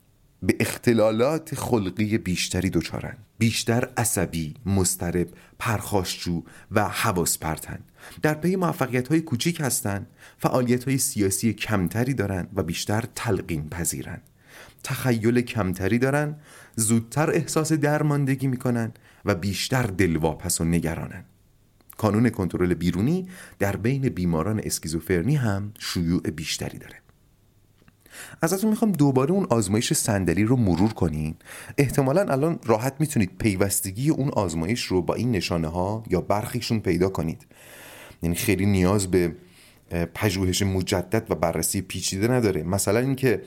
به 0.42 0.56
اختلالات 0.60 1.54
خلقی 1.54 2.18
بیشتری 2.18 2.70
دچارن. 2.70 3.16
بیشتر 3.38 3.88
عصبی، 3.96 4.54
مسترب، 4.66 5.28
پرخاشجو 5.58 6.42
و 6.70 6.88
حواس 6.88 7.38
پرتن 7.38 7.78
در 8.22 8.34
پی 8.34 8.56
موفقیت 8.56 9.08
های 9.08 9.20
کوچیک 9.20 9.60
هستند 9.60 10.06
فعالیت 10.38 10.84
های 10.84 10.98
سیاسی 10.98 11.52
کمتری 11.52 12.14
دارند 12.14 12.48
و 12.54 12.62
بیشتر 12.62 13.04
تلقین 13.14 13.68
پذیرن 13.68 14.20
تخیل 14.84 15.40
کمتری 15.40 15.98
دارن 15.98 16.36
زودتر 16.76 17.30
احساس 17.30 17.72
درماندگی 17.72 18.46
می‌کنن 18.46 18.92
و 19.24 19.34
بیشتر 19.34 19.82
دلواپس 19.82 20.60
و 20.60 20.64
نگرانن. 20.64 21.24
کانون 21.96 22.30
کنترل 22.30 22.74
بیرونی 22.74 23.28
در 23.58 23.76
بین 23.76 24.08
بیماران 24.08 24.60
اسکیزوفرنی 24.64 25.36
هم 25.36 25.72
شیوع 25.78 26.20
بیشتری 26.20 26.78
داره. 26.78 26.96
ازتون 28.42 28.70
می‌خوام 28.70 28.92
دوباره 28.92 29.32
اون 29.32 29.46
آزمایش 29.50 29.92
صندلی 29.92 30.44
رو 30.44 30.56
مرور 30.56 30.92
کنین. 30.92 31.34
احتمالا 31.78 32.32
الان 32.32 32.58
راحت 32.64 32.94
می‌تونید 32.98 33.30
پیوستگی 33.38 34.10
اون 34.10 34.28
آزمایش 34.28 34.84
رو 34.84 35.02
با 35.02 35.14
این 35.14 35.30
نشانه 35.30 35.68
ها 35.68 36.04
یا 36.10 36.20
برخیشون 36.20 36.80
پیدا 36.80 37.08
کنید. 37.08 37.46
یعنی 38.22 38.36
خیلی 38.36 38.66
نیاز 38.66 39.10
به 39.10 39.32
پژوهش 40.14 40.62
مجدد 40.62 41.30
و 41.30 41.34
بررسی 41.34 41.80
پیچیده 41.80 42.28
نداره. 42.28 42.62
مثلا 42.62 42.98
اینکه 42.98 43.42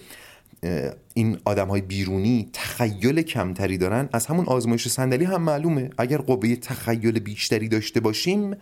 این 1.13 1.37
آدم 1.45 1.67
های 1.67 1.81
بیرونی 1.81 2.49
تخیل 2.53 3.21
کمتری 3.21 3.77
دارن. 3.77 4.09
از 4.13 4.25
همون 4.25 4.45
آزمایش 4.45 4.87
صندلی 4.87 5.25
هم 5.25 5.41
معلومه. 5.41 5.89
اگر 5.97 6.17
قوه 6.17 6.55
تخیل 6.55 7.19
بیشتری 7.19 7.67
داشته 7.67 7.99
باشیم 7.99 8.55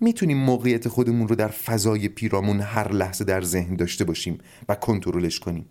می‌تونیم 0.00 0.36
موقعیت 0.36 0.88
خودمون 0.88 1.28
رو 1.28 1.34
در 1.34 1.48
فضای 1.48 2.08
پیرامون 2.08 2.60
هر 2.60 2.92
لحظه 2.92 3.24
در 3.24 3.42
ذهن 3.42 3.76
داشته 3.76 4.04
باشیم 4.04 4.38
و 4.68 4.74
کنترلش 4.74 5.40
کنیم. 5.40 5.66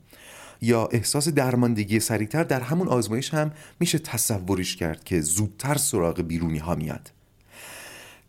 یا 0.62 0.86
احساس 0.92 1.28
درماندگی 1.28 2.00
سریعتر 2.00 2.44
در 2.44 2.62
همون 2.62 2.88
آزمایش 2.88 3.34
هم 3.34 3.52
میشه 3.80 4.00
تصورش 4.00 4.76
کرد 4.76 5.04
که 5.04 5.22
زودتر 5.22 5.76
سراغ 5.76 6.22
بیرونی 6.22 6.58
ها 6.58 6.76
میاد. 6.76 7.12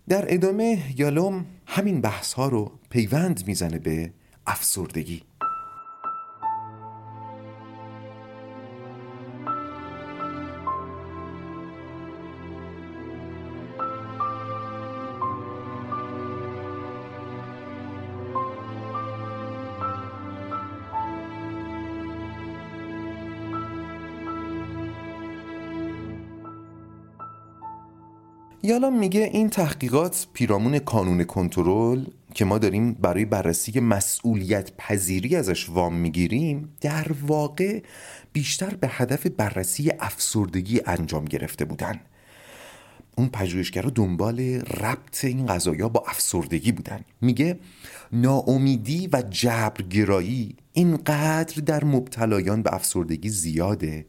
در 0.09 0.35
ادامه 0.35 0.83
یالوم 0.97 1.47
همین 1.67 2.01
بحث 2.01 2.33
ها 2.33 2.49
رو 2.49 2.73
پیوند 2.91 3.45
می‌زنه 3.47 3.79
به 3.79 4.11
افسردگی. 4.47 5.23
یالا 28.69 28.91
میگه 28.91 29.21
این 29.21 29.51
تحقیقات 29.51 30.27
پیرامون 30.33 30.79
کانون 30.79 31.25
کنترل 31.25 32.05
که 32.35 32.45
ما 32.45 32.59
داریم 32.59 32.93
برای 32.93 33.25
بررسی 33.25 33.81
مسئولیت 33.81 34.73
پذیری 34.79 35.37
ازش 35.37 35.69
وام 35.69 35.95
می‌گیریم 35.95 36.69
در 36.81 37.07
واقع 37.27 37.83
بیشتر 38.33 38.75
به 38.75 38.89
هدف 38.91 39.27
بررسی 39.27 39.93
افسردگی 40.01 40.81
انجام 40.87 41.25
گرفته 41.25 41.65
بودن. 41.65 42.01
اون 43.17 43.29
پژوهشگرا 43.29 43.91
دنبال 43.91 44.41
ربط 44.61 45.25
این 45.25 45.47
قضایا 45.47 45.89
با 45.89 46.05
افسردگی 46.09 46.73
بودن. 46.73 47.01
میگه 47.21 47.59
ناامیدی 48.13 49.09
و 49.13 49.23
جبرگرایی 49.31 50.57
اینقدر 50.73 51.63
در 51.67 51.85
مبتلایان 51.85 52.63
به 52.63 52.75
افسردگی 52.75 53.29
زیاده 53.29 54.07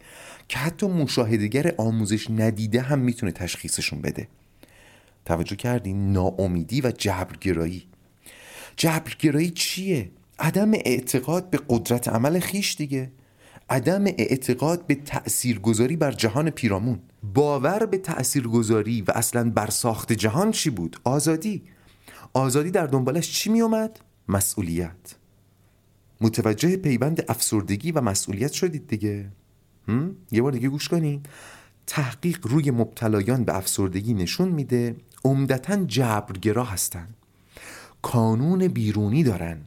که 0.47 0.57
حتی 0.57 0.87
مشاهدگر 0.87 1.73
آموزش 1.77 2.29
ندیده 2.29 2.81
هم 2.81 2.99
می‌تونه 2.99 3.31
تشخیصشون 3.31 4.01
بده. 4.01 4.27
توجه 5.25 5.55
کردین؟ 5.55 6.11
ناامیدی 6.11 6.81
و 6.81 6.91
جبرگرایی. 6.91 7.87
جبرگرایی 8.75 9.51
چیه؟ 9.51 10.11
عدم 10.39 10.71
اعتقاد 10.73 11.49
به 11.49 11.59
قدرت 11.69 12.07
عمل 12.07 12.39
خیش 12.39 12.75
دیگه. 12.75 13.11
عدم 13.69 14.05
اعتقاد 14.05 14.87
به 14.87 14.95
تاثیرگذاری 14.95 15.95
بر 15.95 16.11
جهان 16.11 16.49
پیرامون. 16.49 16.99
باور 17.33 17.85
به 17.85 17.97
تاثیرگذاری 17.97 19.01
و 19.01 19.11
اصلا 19.15 19.49
بر 19.49 19.69
ساخت 19.69 20.13
جهان 20.13 20.51
چی 20.51 20.69
بود؟ 20.69 20.97
آزادی. 21.03 21.63
آزادی 22.33 22.71
در 22.71 22.87
دنبالش 22.87 23.31
چی 23.31 23.49
می 23.49 23.61
اومد 23.61 23.99
مسئولیت. 24.27 25.15
متوجه 26.21 26.77
پیوند 26.77 27.25
افسردگی 27.27 27.91
و 27.91 28.01
مسئولیت 28.01 28.51
شدید 28.51 28.87
دیگه. 28.87 29.31
یه 30.31 30.41
بار 30.41 30.51
دیگه 30.51 30.69
گوش 30.69 30.87
کنید 30.87 31.29
تحقیق 31.87 32.47
روی 32.47 32.71
مبتلایان 32.71 33.43
به 33.43 33.57
افسردگی 33.57 34.13
نشون 34.13 34.49
میده. 34.49 34.95
عمدتا 35.25 35.85
جبرگرا 35.85 36.63
هستن 36.63 37.07
کانون 38.01 38.67
بیرونی 38.67 39.23
دارن. 39.23 39.61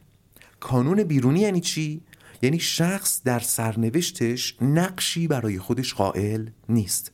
کانون 0.59 1.03
بیرونی 1.03 1.39
یعنی 1.39 1.61
چی؟ 1.61 2.01
یعنی 2.41 2.59
شخص 2.59 3.21
در 3.23 3.39
سرنوشتش 3.39 4.55
نقشی 4.61 5.27
برای 5.27 5.59
خودش 5.59 5.93
قائل 5.93 6.49
نیست. 6.69 7.11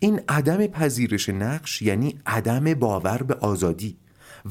این 0.00 0.20
عدم 0.28 0.66
پذیرش 0.66 1.28
نقش 1.28 1.82
یعنی 1.82 2.20
عدم 2.26 2.74
باور 2.74 3.22
به 3.22 3.34
آزادی. 3.34 3.96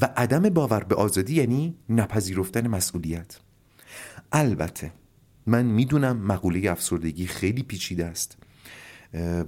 و 0.00 0.08
عدم 0.16 0.48
باور 0.48 0.84
به 0.84 0.94
آزادی 0.94 1.34
یعنی 1.34 1.74
نپذیرفتن 1.88 2.66
مسئولیت. 2.66 3.38
البته 4.32 4.92
من 5.46 5.64
می‌دونم 5.66 6.16
مقوله 6.16 6.70
افسردگی 6.70 7.26
خیلی 7.26 7.62
پیچیده 7.62 8.06
است. 8.06 8.36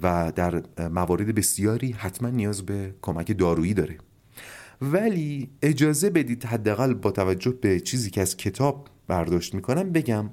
و 0.03 0.33
در 0.37 0.63
موارد 0.89 1.35
بسیاری 1.35 1.93
حتما 1.93 2.29
نیاز 2.29 2.63
به 2.63 2.95
کمک 3.03 3.39
دارویی 3.39 3.75
داره. 3.75 3.99
ولی 4.83 5.51
اجازه 5.63 6.11
بدید 6.11 6.45
حداقل 6.45 6.95
با 6.95 7.11
توجه 7.11 7.51
به 7.51 7.81
چیزی 7.81 8.11
که 8.11 8.21
از 8.21 8.37
کتاب 8.37 8.89
برداشت 9.09 9.55
می‌کنم 9.55 9.93
بگم 9.93 10.31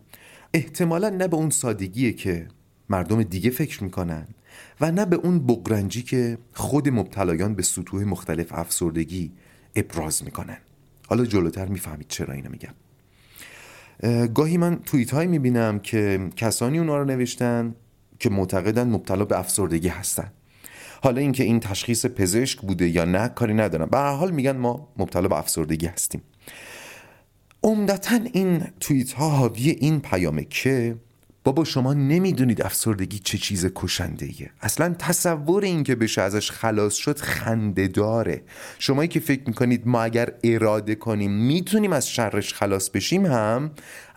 احتمالا 0.54 1.10
نه 1.10 1.28
به 1.28 1.38
اون 1.38 1.50
سادگیه 1.50 2.14
که 2.14 2.48
مردم 2.90 3.24
دیگه 3.24 3.50
فکر 3.50 3.84
می‌کنن 3.84 4.28
و 4.82 4.92
نه 4.92 5.06
به 5.06 5.16
اون 5.16 5.40
بقرنجی 5.40 6.02
که 6.02 6.38
خود 6.54 6.90
مبتلایان 6.90 7.56
به 7.56 7.64
سطوح 7.64 8.04
مختلف 8.04 8.48
افسردگی 8.52 9.32
ابراز 9.76 10.24
می‌کنن. 10.24 10.58
حالا 11.08 11.26
جلوتر 11.26 11.66
می‌فهمید 11.66 12.08
چرا 12.08 12.34
اینو 12.34 12.50
میگم. 12.50 12.74
گاهی 14.28 14.58
من 14.58 14.76
توییت 14.76 15.12
هایی 15.12 15.28
می‌بینم 15.28 15.80
که 15.80 16.30
کسانی 16.36 16.80
اونا 16.80 16.98
رو 16.98 17.06
نوشتن 17.06 17.76
که 18.20 18.30
معتقدن 18.30 18.90
مبتلا 18.90 19.26
به 19.26 19.40
افسردگی 19.40 19.88
هستن. 19.88 20.32
حالا 21.04 21.22
اینکه 21.22 21.44
این 21.44 21.60
تشخیص 21.60 22.06
پزشک 22.06 22.62
بوده 22.62 22.88
یا 22.88 23.06
نه 23.06 23.28
کاری 23.28 23.54
ندارم. 23.54 23.90
به 23.90 23.98
هر 23.98 24.14
حال 24.14 24.32
میگن 24.32 24.58
ما 24.58 24.88
مبتلا 24.98 25.28
به 25.28 25.38
افسردگی 25.38 25.86
هستیم. 25.86 26.22
عمدتا 27.64 28.20
این 28.34 28.68
توییت 28.80 29.12
ها 29.12 29.30
حاوی 29.30 29.70
این 29.70 30.00
پیامه 30.00 30.44
که 30.44 30.96
بابا 31.44 31.64
شما 31.64 31.94
نمی‌دونید 31.94 32.62
افسردگی 32.62 33.20
چه 33.20 33.38
چیز 33.38 33.72
کشنده 33.76 34.26
ایه 34.26 34.52
اصلا 34.62 34.96
تصور 35.00 35.64
این 35.64 35.84
که 35.84 35.96
بشه 35.96 36.22
ازش 36.22 36.52
خلاص 36.52 36.94
شد 36.94 37.20
خنده 37.20 37.88
داره. 37.88 38.42
شمایی 38.80 39.08
که 39.08 39.20
فکر 39.20 39.42
می‌کنید 39.48 39.88
ما 39.88 40.02
اگر 40.02 40.34
اراده 40.44 40.96
کنیم 40.96 41.32
می‌تونیم 41.32 41.94
از 41.94 42.10
شرش 42.10 42.54
خلاص 42.54 42.90
بشیم 42.90 43.26
هم 43.26 43.72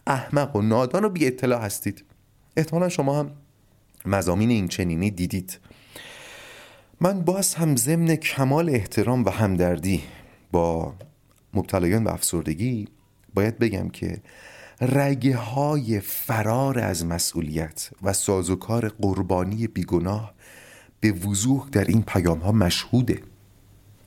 احمق 0.06 0.56
و 0.56 0.62
نادان 0.62 1.04
و 1.04 1.08
بی 1.08 1.26
اطلاع 1.26 1.60
هستید. 1.62 2.04
احتمالا 2.56 2.88
شما 2.88 3.20
هم 3.20 3.30
مزامین 4.06 4.50
این 4.50 4.68
چنینی 4.68 5.10
دیدید. 5.10 5.58
من 7.00 7.22
باز 7.22 7.54
هم 7.54 7.76
ضمن 7.76 8.16
کمال 8.16 8.70
احترام 8.70 9.24
و 9.24 9.30
همدردی 9.30 10.02
با 10.52 10.94
مبتلایان 11.54 12.04
به 12.04 12.12
افسردگی 12.12 12.88
باید 13.34 13.58
بگم 13.58 13.88
که 13.88 14.20
رگه 14.80 15.36
های 15.36 16.00
فرار 16.00 16.78
از 16.78 17.06
مسئولیت 17.06 17.90
و 18.02 18.12
سازوکار 18.12 18.88
قربانی 18.88 19.66
بیگناه 19.66 20.34
به 21.00 21.12
وضوح 21.12 21.68
در 21.72 21.84
این 21.84 22.02
پیام 22.02 22.38
ها 22.38 22.52
مشهوده. 22.52 23.22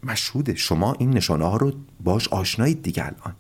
مشهوده. 0.04 0.56
شما 0.56 0.94
این 0.94 1.10
نشانه 1.10 1.46
ها 1.46 1.58
رو 1.58 1.74
باش 2.04 2.28
آشنایید 2.28 2.84
دیگه 2.84 3.06
الان. 3.06 3.36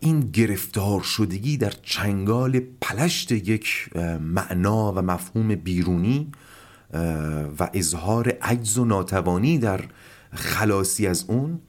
این 0.00 0.20
گرفتار 0.20 1.02
شدگی 1.02 1.56
در 1.56 1.72
چنگال 1.82 2.60
پلشت 2.80 3.32
یک 3.32 3.90
معنا 4.20 4.92
و 4.92 5.02
مفهوم 5.02 5.54
بیرونی 5.54 6.30
و 7.58 7.70
اظهار 7.74 8.28
عجز 8.28 8.78
و 8.78 8.84
ناتوانی 8.84 9.58
در 9.58 9.80
خلاصی 10.32 11.06
از 11.06 11.24
اون 11.28 11.60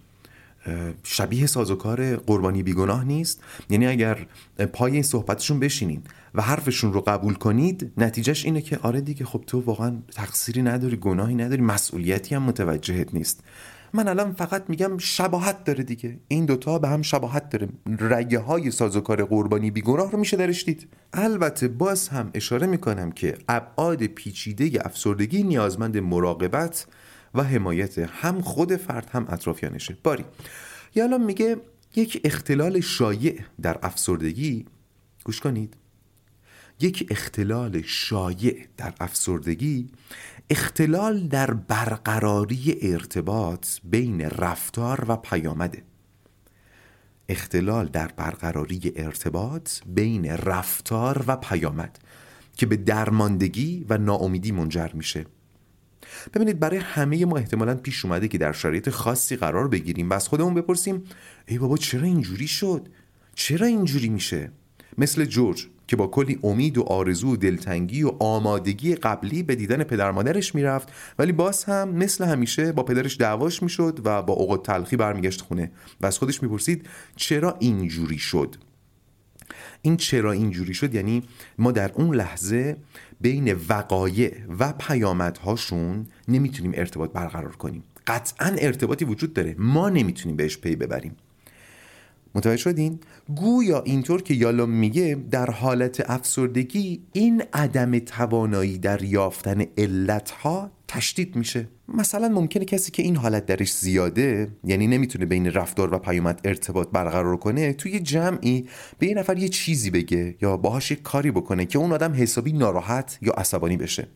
شبیه 1.04 1.46
سازوکار 1.46 2.16
قربانی 2.16 2.64
بیگناه 2.64 3.04
نیست. 3.04 3.44
یعنی 3.70 3.88
اگر 3.88 4.26
پای 4.74 4.94
این 4.94 5.04
صحبتشون 5.04 5.60
بشینین 5.60 6.02
و 6.36 6.42
حرفشون 6.42 6.94
رو 6.94 7.02
قبول 7.02 7.34
کنید 7.34 7.92
نتیجهش 7.98 8.46
اینه 8.46 8.62
که 8.62 8.80
آره 8.82 9.02
دیگه 9.02 9.26
خب 9.26 9.44
تو 9.48 9.60
واقعا 9.60 9.98
تقصیری 10.12 10.62
نداری 10.62 10.98
گناهی 10.98 11.36
نداری 11.36 11.62
مسئولیتی 11.62 12.36
هم 12.36 12.44
متوجهت 12.44 13.14
نیست. 13.14 13.44
من 13.94 14.08
الان 14.08 14.34
فقط 14.34 14.64
میگم 14.70 14.98
شباهت 14.98 15.64
داره 15.64 15.84
دیگه. 15.84 16.20
این 16.28 16.46
دوتا 16.46 16.80
به 16.80 16.88
هم 16.88 17.02
شباهت 17.02 17.50
داره. 17.50 17.70
رگه 18.00 18.40
های 18.40 18.72
سازوکار 18.72 19.26
قربانی 19.26 19.72
بیگناه 19.72 20.12
رو 20.12 20.20
میشه 20.20 20.38
درش 20.38 20.64
دید 20.64 20.88
البته 21.14 21.68
باز 21.68 22.10
هم 22.10 22.32
اشاره 22.34 22.68
می‌کنم 22.68 23.12
که 23.12 23.38
ابعاد 23.50 24.04
پیچیده 24.04 24.86
افسردگی 24.86 25.44
نیازمند 25.44 25.98
مراقبت 25.98 26.88
و 27.34 27.44
حمایت 27.44 27.98
هم 27.98 28.42
خود 28.42 28.76
فرد 28.76 29.10
هم 29.12 29.26
اطرافیانشه. 29.30 29.98
باری. 30.04 30.26
یا 30.96 31.18
میگه 31.18 31.58
یک 31.96 32.22
اختلال 32.24 32.80
شایع 32.80 33.40
در 33.62 33.80
افسردگی 33.84 34.66
گوش 35.24 35.40
کنید. 35.40 35.74
یک 36.82 37.08
اختلال 37.12 37.82
شایع 37.82 38.66
در 38.78 38.94
افسردگی 39.00 39.90
اختلال 40.52 41.28
در 41.28 41.54
برقراری 41.54 42.78
ارتباط 42.82 43.68
بین 43.84 44.22
رفتار 44.22 45.06
و 45.08 45.16
پیامده 45.16 45.84
اختلال 47.30 47.88
در 47.88 48.08
برقراری 48.08 48.94
ارتباط 48.96 49.70
بین 49.86 50.26
رفتار 50.26 51.24
و 51.28 51.36
پیامد 51.36 52.00
که 52.56 52.66
به 52.66 52.78
درماندگی 52.78 53.86
و 53.90 53.98
ناامیدی 53.98 54.52
منجر 54.52 54.90
میشه. 54.94 55.26
ببینید 56.34 56.60
برای 56.60 56.80
همه 56.80 57.26
ما 57.26 57.38
احتمالا 57.38 57.76
پیش 57.76 58.06
اومده 58.06 58.28
که 58.28 58.38
در 58.38 58.52
شرایط 58.52 58.90
خاصی 58.90 59.36
قرار 59.36 59.68
بگیریم 59.68 60.10
و 60.10 60.14
از 60.14 60.28
خودمون 60.28 60.54
بپرسیم 60.54 61.04
ای 61.48 61.58
بابا 61.58 61.78
چرا 61.78 62.04
اینجوری 62.04 62.48
شد؟ 62.48 62.88
چرا 63.36 63.68
اینجوری 63.68 64.10
میشه؟ 64.10 64.52
مثل 64.98 65.26
جورج. 65.26 65.68
که 65.90 65.96
با 65.96 66.08
کلی 66.08 66.40
امید 66.44 66.78
و 66.78 66.84
آرزو 66.84 67.34
و 67.34 67.36
دلتنگی 67.36 68.04
و 68.04 68.12
آمادگی 68.20 68.96
قبلی 68.96 69.44
به 69.44 69.56
دیدن 69.56 69.84
پدر 69.84 70.12
مادرش 70.12 70.56
می‌رفت 70.56 70.92
ولی 71.20 71.32
باز 71.32 71.64
هم 71.64 71.90
مثل 71.90 72.26
همیشه 72.26 72.72
با 72.72 72.84
پدرش 72.84 73.18
دعواش 73.18 73.64
می‌شد 73.64 74.00
و 74.04 74.22
با 74.22 74.34
اوقات 74.34 74.64
تلخی 74.64 74.96
برمیگشت 74.96 75.42
خونه 75.42 75.72
و 76.02 76.06
از 76.06 76.20
خودش 76.20 76.44
می‌پرسید 76.44 76.90
چرا 77.16 77.58
اینجوری 77.60 78.18
شد؟ 78.18 78.56
این 79.82 79.98
چرا 79.98 80.32
اینجوری 80.32 80.74
شد؟ 80.74 80.96
یعنی 80.96 81.24
ما 81.58 81.72
در 81.72 81.92
اون 81.96 82.16
لحظه 82.16 82.78
بین 83.22 83.56
وقایع 83.70 84.34
و 84.60 84.74
پیامدهاشون 84.74 86.06
نمی‌تونیم 86.28 86.72
ارتباط 86.76 87.12
برقرار 87.12 87.56
کنیم. 87.56 87.84
قطعا 88.08 88.56
ارتباطی 88.60 89.06
وجود 89.06 89.34
داره. 89.34 89.56
ما 89.58 89.90
نمی‌تونیم 89.90 90.38
بهش 90.38 90.58
پی 90.58 90.76
ببریم. 90.76 91.16
متوجه 92.36 92.58
شدین؟ 92.58 93.00
گویا 93.36 93.82
اینطور 93.82 94.22
که 94.22 94.34
یالا 94.34 94.66
میگه 94.66 95.18
در 95.32 95.52
حالت 95.52 96.10
افسردگی 96.10 97.02
این 97.14 97.44
عدم 97.54 98.00
توانایی 98.00 98.78
در 98.78 99.04
یافتن 99.04 99.66
علتها 99.78 100.72
تشدید 100.88 101.36
میشه. 101.36 101.68
مثلا 101.88 102.30
ممکنه 102.30 102.66
کسی 102.66 102.92
که 102.92 103.04
این 103.04 103.16
حالت 103.16 103.46
درش 103.46 103.74
زیاده 103.74 104.48
یعنی 104.64 104.88
نمی‌تونه 104.88 105.26
بین 105.26 105.52
رفتار 105.54 105.94
و 105.94 105.98
پیامد 105.98 106.42
ارتباط 106.44 106.90
برقرار 106.90 107.38
کنه 107.38 107.74
توی 107.74 108.00
جمعی 108.00 108.68
به 109.00 109.08
یه 109.08 109.14
نفر 109.14 109.38
یه 109.38 109.50
چیزی 109.50 109.90
بگه 109.90 110.36
یا 110.42 110.58
باهاش 110.58 110.92
یه 110.92 110.98
کاری 110.98 111.32
بکنه 111.32 111.66
که 111.66 111.80
اون 111.80 111.92
آدم 111.92 112.14
حسابی 112.14 112.54
ناراحت 112.54 113.18
یا 113.22 113.34
عصبانی 113.34 113.78
بشه. 113.78 114.08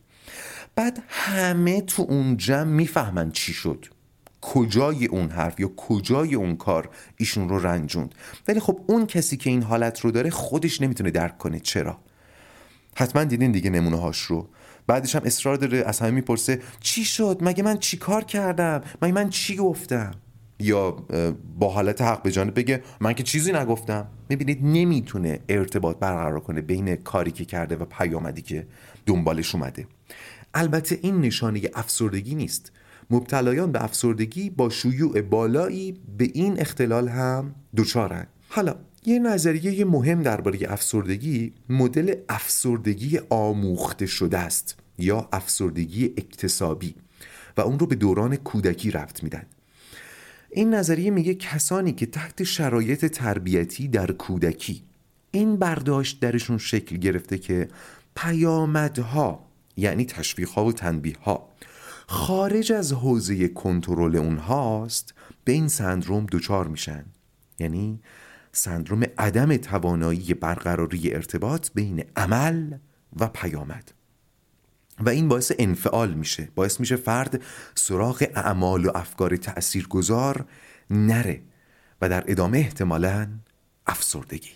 بعد 0.74 1.02
همه 1.08 1.80
تو 1.80 2.02
اون 2.08 2.36
جمع 2.36 2.70
می‌فهمن 2.70 3.30
چی 3.30 3.52
شد. 3.52 3.86
کجای 4.52 5.06
اون 5.06 5.28
حرف 5.28 5.60
یا 5.60 5.68
کجای 5.76 6.34
اون 6.34 6.56
کار 6.56 6.90
ایشون 7.16 7.48
رو 7.48 7.58
رنجوند. 7.58 8.14
ولی 8.48 8.60
خب 8.60 8.80
اون 8.86 9.06
کسی 9.06 9.36
که 9.36 9.50
این 9.50 9.62
حالت 9.62 10.00
رو 10.00 10.10
داره 10.10 10.30
خودش 10.30 10.80
نمی‌تونه 10.80 11.10
درک 11.10 11.38
کنه. 11.38 11.60
چرا؟ 11.60 11.98
حتما 12.96 13.24
دیدین 13.24 13.52
دیگه 13.52 13.70
نمونه 13.70 13.96
هاش 13.96 14.20
رو. 14.20 14.48
بعدش 14.86 15.16
هم 15.16 15.22
اصرار 15.24 15.56
داره 15.56 15.78
از 15.86 16.00
همه 16.00 16.10
می‌پرسه 16.10 16.62
چی 16.80 17.04
شد؟ 17.04 17.38
مگه 17.40 17.62
من 17.62 17.78
چی 17.78 17.96
کار 17.96 18.24
کردم؟ 18.24 18.82
مگه 19.02 19.12
من 19.12 19.30
چی 19.30 19.56
گفتم؟ 19.56 20.10
یا 20.60 20.90
با 21.58 21.68
حالت 21.68 22.02
حق 22.02 22.22
به 22.22 22.30
جانب 22.30 22.58
بگه 22.58 22.82
من 23.00 23.12
که 23.12 23.22
چیزی 23.22 23.52
نگفتم. 23.52 24.06
می‌بینید 24.28 24.64
نمی‌تونه 24.64 25.40
ارتباط 25.48 25.96
برقرار 25.96 26.40
کنه 26.40 26.60
بین 26.60 26.96
کاری 26.96 27.30
که 27.30 27.44
کرده 27.44 27.76
و 27.76 27.84
پیامدی 27.84 28.42
که 28.42 28.66
دنبالش 29.06 29.54
اومده. 29.54 29.86
البته 30.54 30.98
این 31.02 31.20
نشانه 31.20 31.60
افسردگی 31.74 32.34
نیست. 32.34 32.72
مبتلایان 33.10 33.72
به 33.72 33.84
افسردگی 33.84 34.50
با 34.50 34.70
شیوع 34.70 35.20
بالایی 35.20 36.00
به 36.18 36.30
این 36.34 36.60
اختلال 36.60 37.08
هم 37.08 37.54
دچارند 37.76 38.28
حالا 38.48 38.76
یه 39.06 39.18
نظریه 39.18 39.84
مهم 39.84 40.22
درباره 40.22 40.58
افسردگی 40.68 41.52
مدل 41.68 42.14
افسردگی 42.28 43.20
آموخته 43.30 44.06
شده 44.06 44.38
است 44.38 44.76
یا 44.98 45.28
افسردگی 45.32 46.04
اکتسابی 46.04 46.94
و 47.56 47.60
اون 47.60 47.78
رو 47.78 47.86
به 47.86 47.94
دوران 47.94 48.36
کودکی 48.36 48.90
رفت 48.90 49.22
میدن. 49.22 49.42
این 50.50 50.74
نظریه 50.74 51.10
میگه 51.10 51.34
کسانی 51.34 51.92
که 51.92 52.06
تحت 52.06 52.42
شرایط 52.42 53.06
تربیتی 53.06 53.88
در 53.88 54.12
کودکی 54.12 54.82
این 55.30 55.56
برداشت 55.56 56.20
درشون 56.20 56.58
شکل 56.58 56.96
گرفته 56.96 57.38
که 57.38 57.68
پیامدها 58.16 59.46
یعنی 59.76 60.04
تشویقها 60.04 60.64
و 60.64 60.72
تنبیهها 60.72 61.48
خارج 62.06 62.72
از 62.72 62.92
حوزه 62.92 63.48
کنترل 63.48 64.16
اونهاست 64.16 65.14
به 65.44 65.52
این 65.52 65.68
سندروم 65.68 66.26
دچار 66.32 66.68
میشن. 66.68 67.04
یعنی 67.58 68.00
سندروم 68.52 69.02
عدم 69.18 69.56
توانایی 69.56 70.34
برقراری 70.34 71.14
ارتباط 71.14 71.68
بین 71.74 72.04
عمل 72.16 72.74
و 73.16 73.28
پیامد. 73.28 73.92
و 75.00 75.08
این 75.08 75.28
باعث 75.28 75.52
انفعال 75.58 76.14
میشه. 76.14 76.48
باعث 76.54 76.80
میشه 76.80 76.96
فرد 76.96 77.42
سراغ 77.74 78.26
اعمال 78.34 78.86
و 78.86 78.90
افکار 78.94 79.36
تأثیرگذار 79.36 80.46
نره 80.90 81.42
و 82.00 82.08
در 82.08 82.24
ادامه 82.26 82.58
احتمالا 82.58 83.28
افسردگی. 83.86 84.50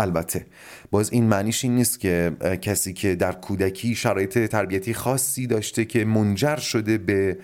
البته. 0.00 0.46
باز 0.90 1.12
این 1.12 1.24
معنیش 1.24 1.64
این 1.64 1.74
نیست 1.74 2.00
که 2.00 2.32
کسی 2.62 2.92
که 2.92 3.14
در 3.14 3.32
کودکی 3.32 3.94
شرایط 3.94 4.38
تربیتی 4.38 4.94
خاصی 4.94 5.46
داشته 5.46 5.84
که 5.84 6.04
منجر 6.04 6.56
شده 6.56 6.98
به 6.98 7.38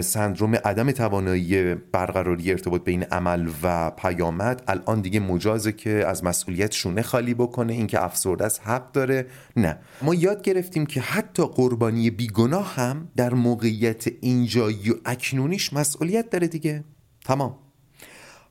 سندروم 0.00 0.54
عدم 0.54 0.90
توانایی 0.90 1.74
برقراری 1.74 2.50
ارتباط 2.50 2.84
بین 2.84 3.02
عمل 3.02 3.48
و 3.62 3.90
پیامد 3.90 4.62
الان 4.68 5.00
دیگه 5.00 5.20
مجازه 5.20 5.72
که 5.72 5.90
از 5.90 6.24
مسئولیت 6.24 6.72
شونه 6.72 7.02
خالی 7.02 7.34
بکنه 7.34 7.72
اینکه 7.72 8.04
افسرده 8.04 8.44
است 8.44 8.60
حق 8.64 8.92
داره. 8.92 9.26
نه. 9.56 9.78
ما 10.02 10.14
یاد 10.14 10.42
گرفتیم 10.42 10.86
که 10.86 11.00
حتی 11.00 11.42
قربانی 11.42 12.10
بیگناه 12.10 12.74
هم 12.74 13.08
در 13.16 13.34
موقعیت 13.34 14.04
اینجایی 14.20 14.90
و 14.90 14.94
اکنونیش 15.04 15.72
مسئولیت 15.72 16.30
داره 16.30 16.46
دیگه. 16.48 16.84
تمام. 17.24 17.65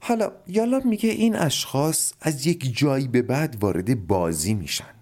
حالا 0.08 0.32
یالا 0.48 0.82
میگه 0.86 1.10
این 1.10 1.36
اشخاص 1.36 2.14
از 2.22 2.48
یک 2.48 2.78
جایی 2.78 3.08
به 3.08 3.22
بعد 3.22 3.58
وارد 3.60 4.08
بازی 4.08 4.54
میشن. 4.54 4.94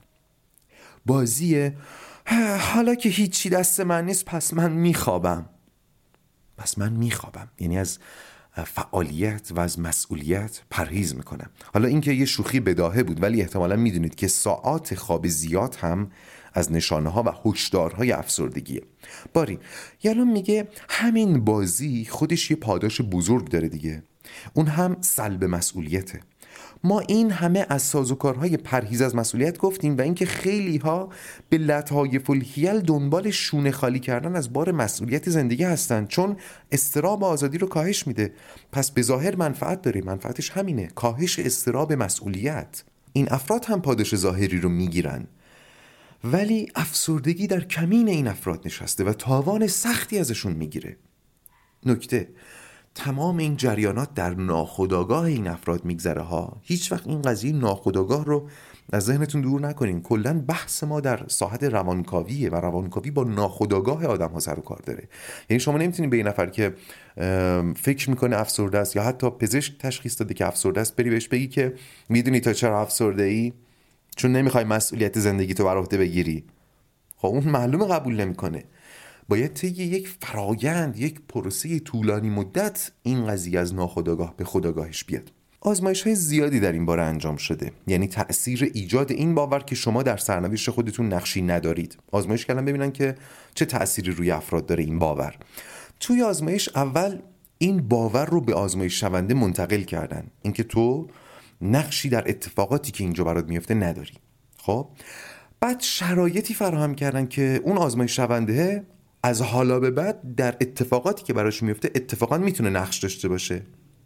بازیه. 1.06 1.76
حالا 2.60 2.96
که 2.96 3.10
هیچی 3.10 3.50
دست 3.50 3.80
من 3.80 4.06
نیست 4.06 4.26
پس 4.26 4.54
من 4.54 4.72
میخوابم. 4.72 5.50
پس 6.58 6.78
من 6.78 6.94
میخوابم. 6.94 7.48
یعنی 7.60 7.78
از 7.78 8.00
فعالیت 8.66 9.52
و 9.52 9.60
از 9.60 9.80
مسئولیت 9.80 10.62
پرهیز 10.70 11.16
می‌کنم. 11.16 11.50
حالا 11.74 11.88
اینکه 11.88 12.12
یه 12.12 12.26
شوخی 12.26 12.60
بداهه 12.60 13.04
بود 13.04 13.24
ولی 13.24 13.42
احتمالا 13.42 13.76
می‌دونید 13.76 14.16
که 14.16 14.28
ساعات 14.28 14.96
خواب 14.96 15.28
زیاد 15.28 15.76
هم 15.76 16.12
از 16.54 16.72
نشانه 16.72 17.10
ها 17.10 17.24
و 17.24 17.50
هشدارهای 17.50 18.12
افسردگیه. 18.12 18.82
باری 19.34 19.60
یالا 20.04 20.24
میگه 20.24 20.68
همین 20.90 21.46
بازی 21.46 22.06
خودش 22.06 22.52
یه 22.52 22.58
پاداش 22.58 23.02
بزرگ 23.02 23.50
داره 23.50 23.70
دیگه. 23.70 24.04
اون 24.54 24.68
هم 24.68 24.98
سلب 25.02 25.44
مسئولیته. 25.44 26.20
ما 26.84 27.00
این 27.00 27.32
همه 27.32 27.66
از 27.70 27.82
سازوکارهای 27.82 28.58
پرهیز 28.58 29.02
از 29.02 29.16
مسئولیت 29.16 29.58
گفتیم 29.58 29.98
و 29.98 30.02
اینکه 30.02 30.26
خیلی 30.26 30.78
ها 30.78 31.10
به 31.50 31.58
لطهای 31.58 32.20
فلحیل 32.20 32.80
دنبال 32.80 33.32
شونه 33.32 33.72
خالی 33.72 34.00
کردن 34.00 34.36
از 34.36 34.54
بار 34.54 34.72
مسئولیت 34.72 35.30
زندگی 35.30 35.64
هستند 35.64 36.08
چون 36.08 36.38
استراب 36.72 37.24
آزادی 37.24 37.58
رو 37.58 37.68
کاهش 37.68 38.08
میده. 38.08 38.34
پس 38.72 38.92
به 38.92 39.02
ظاهر 39.02 39.36
منفعت 39.36 39.82
داره. 39.82 40.02
منفعتش 40.02 40.50
همینه. 40.50 40.88
کاهش 40.88 41.40
استراب 41.40 41.94
مسئولیت. 41.94 42.84
این 43.14 43.28
افراد 43.32 43.66
هم 43.66 43.82
پاداش 43.82 44.16
ظاهری 44.16 44.60
رو 44.60 44.70
می‌گیرن. 44.70 45.28
ولی 46.24 46.68
افسردگی 46.76 47.48
در 47.48 47.64
کمین 47.64 48.08
این 48.08 48.28
افراد 48.28 48.62
نشسته 48.66 49.04
و 49.04 49.14
تاوان 49.14 49.68
سختی 49.68 50.20
ازشون 50.20 50.54
می‌گیره. 50.54 50.98
نکته. 51.86 52.30
تمام 52.96 53.38
این 53.38 53.58
جریانات 53.58 54.14
در 54.14 54.34
ناخودآگاه 54.34 55.24
این 55.24 55.48
افراد 55.48 55.86
میگذره 55.86 56.22
ها. 56.22 56.58
هیچ 56.62 56.92
وقت 56.92 57.08
این 57.08 57.22
قضیه 57.22 57.54
ناخودآگاه 57.54 58.26
رو 58.26 58.50
از 58.92 59.04
ذهنتون 59.04 59.42
دور 59.42 59.62
نکنین. 59.62 60.02
کلا 60.02 60.44
بحث 60.48 60.84
ما 60.84 61.00
در 61.00 61.26
ساحت 61.28 61.64
روانکاویه 61.64 62.50
و 62.50 62.56
روانکاوی 62.56 63.12
با 63.12 63.24
ناخودآگاه 63.24 64.06
آدم 64.06 64.30
ها 64.30 64.40
سر 64.40 64.60
و 64.60 64.62
کار 64.62 64.82
داره. 64.86 65.08
یعنی 65.50 65.60
شما 65.60 65.78
نمی‌تونید 65.78 66.12
به 66.12 66.18
این 66.18 66.28
نفر 66.28 66.46
که 66.46 66.74
فکر 67.76 68.10
می‌کنه 68.10 68.38
افسرده 68.38 68.78
است 68.78 68.96
یا 68.96 69.04
حتی 69.04 69.30
پزشک 69.30 69.78
تشخیص 69.78 70.20
داده 70.20 70.34
که 70.34 70.48
افسرده 70.48 70.82
است 70.82 70.96
بری 70.96 71.10
بهش 71.10 71.28
بگی 71.28 71.48
که 71.48 71.74
می‌دونی 72.10 72.40
تا 72.40 72.54
چرا 72.54 72.82
افسرده 72.82 73.24
ای 73.24 73.54
چون 74.16 74.32
نمی‌خوای 74.32 74.64
مسئولیت 74.64 75.20
زندگی 75.20 75.54
تو 75.54 75.66
بر 75.66 75.78
عهده 75.78 75.98
بگیری. 75.98 76.44
خب 77.18 77.28
اون 77.28 77.44
معلومه 77.44 77.88
قبول 77.88 78.16
نمی‌کنه. 78.16 78.64
باید 79.30 79.54
طی 79.54 79.68
یک 79.68 80.08
فرایند 80.22 80.98
یک 80.98 81.22
پروسه 81.30 81.80
طولانی 81.80 82.30
مدت 82.30 82.92
این 83.04 83.28
قضیه 83.28 83.60
از 83.60 83.74
ناخودآگاه 83.74 84.38
به 84.38 84.44
خداگاهش 84.44 85.04
بیاد. 85.04 85.32
آزمایش 85.62 86.02
های 86.02 86.16
زیادی 86.16 86.60
در 86.60 86.72
این 86.72 86.86
باره 86.86 87.04
انجام 87.04 87.36
شده. 87.36 87.72
یعنی 87.88 88.08
تاثیر 88.08 88.72
ایجاد 88.74 89.12
این 89.12 89.36
باور 89.36 89.60
که 89.60 89.76
شما 89.76 90.04
در 90.04 90.18
سرنوشت 90.18 90.70
خودتون 90.70 91.14
نقشی 91.14 91.42
ندارید. 91.42 91.98
آزمایش 92.12 92.46
کردن 92.46 92.66
ببینن 92.66 92.92
که 92.92 93.16
چه 93.56 93.66
تأثیری 93.66 94.12
روی 94.12 94.32
افراد 94.32 94.66
داره 94.66 94.84
این 94.84 95.00
باور. 95.00 95.36
توی 96.00 96.22
آزمایش 96.22 96.70
اول 96.76 97.20
این 97.58 97.88
باور 97.88 98.26
رو 98.26 98.42
به 98.42 98.54
آزمایش 98.54 99.00
شونده 99.00 99.34
منتقل 99.34 99.82
کردن. 99.82 100.28
اینکه 100.42 100.64
تو 100.64 101.08
نقشی 101.62 102.10
در 102.10 102.30
اتفاقاتی 102.30 102.92
که 102.92 103.04
اینجا 103.04 103.24
برات 103.24 103.48
میفته 103.48 103.74
نداری. 103.74 104.14
خب؟ 104.58 104.88
بعد 105.60 105.80
شرایطی 105.80 106.54
فراهم 106.54 106.96
کردن 106.96 107.26
که 107.26 107.62
اون 107.64 107.78
آزمایش 107.78 108.16
شونده 108.16 108.86
از 109.24 109.42
حالا 109.42 109.80
به 109.80 109.92
بعد 109.92 110.36
در 110.36 110.58
اتفاقاتی 110.62 111.24
که 111.24 111.34
براش 111.34 111.64
میفته 111.64 111.92
اتفاقا 111.96 112.38
می‌تونه 112.38 112.70
نقش 112.70 112.98
داشته 112.98 113.28
باشه. 113.28 113.62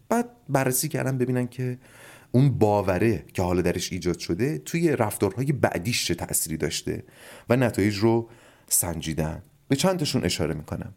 بعد 0.09 0.29
بررسی 0.49 0.87
کردن 0.87 1.17
ببینن 1.17 1.47
که 1.47 1.77
اون 2.31 2.49
باوره 2.49 3.25
که 3.33 3.41
حالا 3.41 3.61
درش 3.61 3.91
ایجاد 3.91 4.19
شده 4.19 4.57
توی 4.57 4.95
رفتارهای 4.95 5.51
بعدیش 5.51 6.05
چه 6.05 6.15
تأثیری 6.15 6.57
داشته 6.57 7.03
و 7.49 7.55
نتایج 7.55 7.95
رو 7.95 8.29
سنجیدن. 8.67 9.41
به 9.67 9.75
چندتاشون 9.75 10.23
اشاره 10.23 10.53
می‌کنم. 10.53 10.93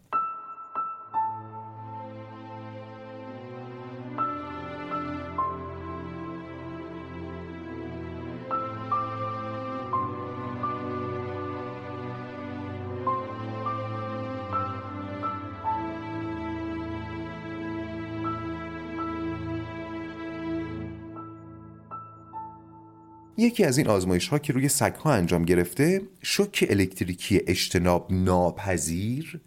یکی 23.41 23.65
از 23.65 23.79
این 23.79 23.89
آزمایش 23.89 24.29
ها 24.29 24.39
که 24.39 24.53
روی 24.53 24.69
سگ 24.69 24.95
ها 24.95 25.13
انجام 25.13 25.45
گرفته 25.45 26.03
شوک 26.23 26.67
الکتریکی 26.71 27.41
اجتناب 27.47 28.13
ناپذیر 28.13 29.41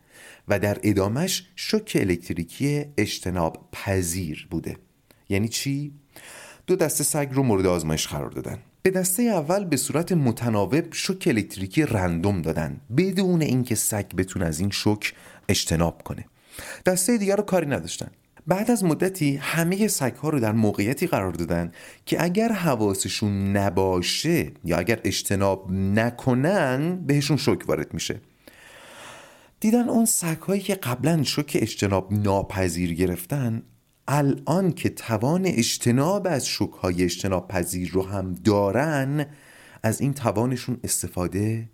و 0.47 0.60
در 0.60 0.77
ادامش 0.84 1.47
شوک 1.56 1.97
الکتریکی 2.01 2.86
اجتناب 2.97 3.69
پذیر 3.71 4.47
بوده. 4.51 4.77
یعنی 5.29 5.47
چی؟ 5.47 5.93
دو 6.67 6.75
دسته 6.75 7.03
سگ 7.03 7.29
رو 7.32 7.43
مورد 7.43 7.65
آزمایش 7.65 8.08
قرار 8.08 8.29
دادن. 8.29 8.60
به 8.82 8.89
دسته 8.89 9.23
اول 9.23 9.65
به 9.65 9.77
صورت 9.77 10.12
متناوب 10.12 10.93
شوک 10.93 11.23
الکتریکی 11.27 11.84
رندوم 11.84 12.41
دادن. 12.41 12.82
بدون 12.97 13.41
اینکه 13.41 13.75
سگ 13.75 14.06
بتونه 14.17 14.45
از 14.45 14.60
این 14.60 14.69
شوک 14.69 15.13
اجتناب 15.49 16.03
کنه. 16.03 16.25
دسته 16.86 17.17
دیگر 17.17 17.36
رو 17.36 17.43
کاری 17.43 17.65
نداشتن. 17.65 18.12
بعد 18.47 18.71
از 18.71 18.84
مدتی 18.84 19.36
همه 19.36 19.88
سگ 19.88 20.15
ها 20.15 20.29
رو 20.29 20.39
در 20.39 20.51
موقعیتی 20.51 21.08
قرار 21.08 21.32
دادن 21.32 21.71
که 22.06 22.23
اگر 22.23 22.51
حواسشون 22.51 23.58
نباشه 23.58 24.51
یا 24.63 24.77
اگر 24.77 24.99
اجتناب 25.03 25.71
نکنن 25.71 26.95
بهشون 27.06 27.38
شوک 27.38 27.69
وارد 27.69 27.93
میشه. 27.93 28.21
دیدن 29.60 29.89
اون 29.89 30.06
سگ 30.06 30.41
هایی 30.41 30.62
که 30.62 30.75
قبلا 30.75 31.23
شوک 31.23 31.58
اجتناب 31.62 32.13
ناپذیر 32.13 32.93
گرفتن 32.93 33.63
الان 34.08 34.71
که 34.71 34.89
توان 34.89 35.45
اجتناب 35.45 36.27
از 36.27 36.47
شوک 36.47 36.73
های 36.73 37.03
اجتناب 37.03 37.47
پذیر 37.47 37.91
رو 37.91 38.06
هم 38.06 38.34
دارن 38.34 39.25
از 39.84 40.01
این 40.01 40.13
توانشون 40.13 40.77
استفاده 40.84 41.69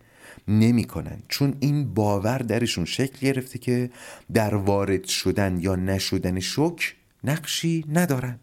نمی‌کنن. 0.49 1.23
چون 1.27 1.55
این 1.59 1.93
باور 1.93 2.38
درشون 2.38 2.85
شکل 2.85 3.17
گرفته 3.21 3.59
که 3.59 3.89
در 4.33 4.55
وارد 4.55 5.03
شدن 5.03 5.57
یا 5.62 5.75
نشدن 5.75 6.39
شک 6.39 6.95
نقشی 7.23 7.85
ندارن. 7.93 8.39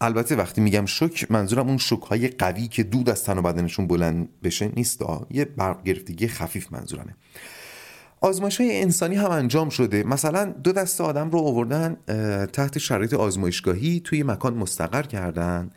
البته 0.00 0.36
وقتی 0.36 0.60
میگم 0.60 0.86
شک 0.86 1.30
منظورم 1.30 1.68
اون 1.68 1.78
شک 1.78 2.02
های 2.02 2.28
قوی 2.28 2.68
که 2.68 2.82
دود 2.82 3.10
از 3.10 3.24
تن 3.24 3.38
و 3.38 3.42
بدنشون 3.42 3.86
بلند 3.86 4.28
بشه 4.42 4.72
نیست 4.76 5.02
یه 5.30 5.44
برق 5.44 5.82
گرفتگی 5.82 6.28
خفیف 6.28 6.72
منظورمه. 6.72 7.14
آزمایش 8.20 8.60
های 8.60 8.82
انسانی 8.82 9.14
هم 9.14 9.30
انجام 9.30 9.68
شده. 9.68 10.02
مثلا 10.02 10.44
دو 10.44 10.72
دست 10.72 11.00
آدم 11.00 11.30
رو 11.30 11.38
آوردن 11.38 11.96
تحت 12.46 12.78
شرایط 12.78 13.14
آزمایشگاهی 13.14 14.00
توی 14.04 14.22
مکان 14.22 14.54
مستقر 14.54 15.02
کردن. 15.02 15.70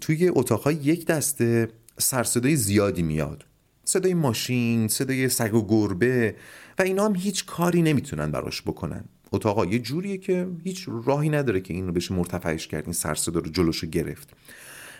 توی 0.00 0.28
اتاقهای 0.28 0.74
یک 0.74 1.06
دسته 1.06 1.68
سرصدای 1.98 2.56
زیادی 2.56 3.02
میاد. 3.02 3.44
صدای 3.88 4.14
ماشین 4.14 4.88
صدای 4.88 5.28
سگ 5.28 5.54
و 5.54 5.66
گربه 5.66 6.34
و 6.78 6.82
اینا 6.82 7.04
هم 7.04 7.14
هیچ 7.14 7.46
کاری 7.46 7.82
نمی‌تونن 7.82 8.30
براش 8.30 8.62
بکنن. 8.62 9.04
اتاقا 9.32 9.64
یه 9.64 9.78
جوریه 9.78 10.18
که 10.18 10.48
هیچ 10.64 10.88
راهی 11.04 11.28
نداره 11.28 11.60
که 11.60 11.74
این 11.74 11.86
رو 11.86 11.92
بشه 11.92 12.14
مرتفعش 12.14 12.66
کرد 12.66 12.84
این 12.84 12.92
سرصدا 12.92 13.40
رو 13.40 13.50
جلوشو 13.50 13.86
گرفت. 13.86 14.28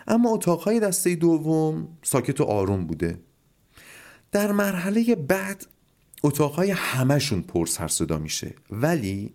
اما 0.06 0.30
اتاقهای 0.30 0.80
دسته 0.80 1.14
دوم 1.14 1.88
ساکت 2.02 2.40
و 2.40 2.44
آروم 2.44 2.86
بوده. 2.86 3.18
در 4.32 4.52
مرحله 4.52 5.14
بعد 5.14 5.66
اتاقهای 6.22 6.70
همشون 6.70 7.42
پر 7.42 7.66
سرصدا 7.66 8.18
میشه. 8.18 8.54
ولی 8.70 9.34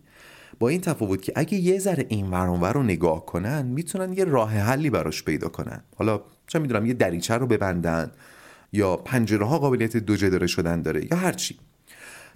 با 0.60 0.70
این 0.70 0.82
تفاوت 0.82 1.22
که 1.22 1.34
اگه 1.36 1.58
یه 1.58 1.80
ذره 1.80 2.06
این 2.10 2.28
ورانور 2.28 2.74
رو 2.74 2.84
نگاه 2.84 3.26
کنن 3.26 3.66
می‌تونن 3.66 4.13
یه 4.13 4.26
راه 4.26 4.52
حلی 4.52 4.89
براش 4.89 5.24
پیدا 5.24 5.50
کنن. 5.50 5.84
حالا 5.96 6.22
چه 6.48 6.60
می‌دونم 6.60 6.86
یه 6.86 6.94
دریچه 6.94 7.34
رو 7.34 7.48
ببندن. 7.48 8.12
یا 8.74 8.98
پنجره 8.98 9.46
ها 9.46 9.60
قابلیت 9.60 9.98
دو 9.98 10.16
جداره 10.16 10.48
شدن 10.48 10.82
داره 10.82 11.06
یا 11.12 11.18
هرچی 11.18 11.60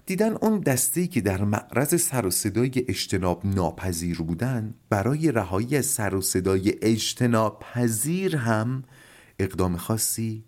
دیدن 0.06 0.32
اون 0.32 0.60
دسته 0.60 1.06
که 1.06 1.20
در 1.20 1.44
معرض 1.44 2.02
سر 2.02 2.26
و 2.26 2.30
صدای 2.30 2.84
اجتناب 2.88 3.46
ناپذیر 3.46 4.18
بودن 4.18 4.74
برای 4.90 5.32
رهایی 5.32 5.76
از 5.76 5.86
سر 5.86 6.14
و 6.14 6.20
صدای 6.20 6.74
اجتناب 6.82 7.60
پذیر 7.60 8.36
هم 8.36 8.84
اقدام 9.38 9.76
خاصی 9.76 10.44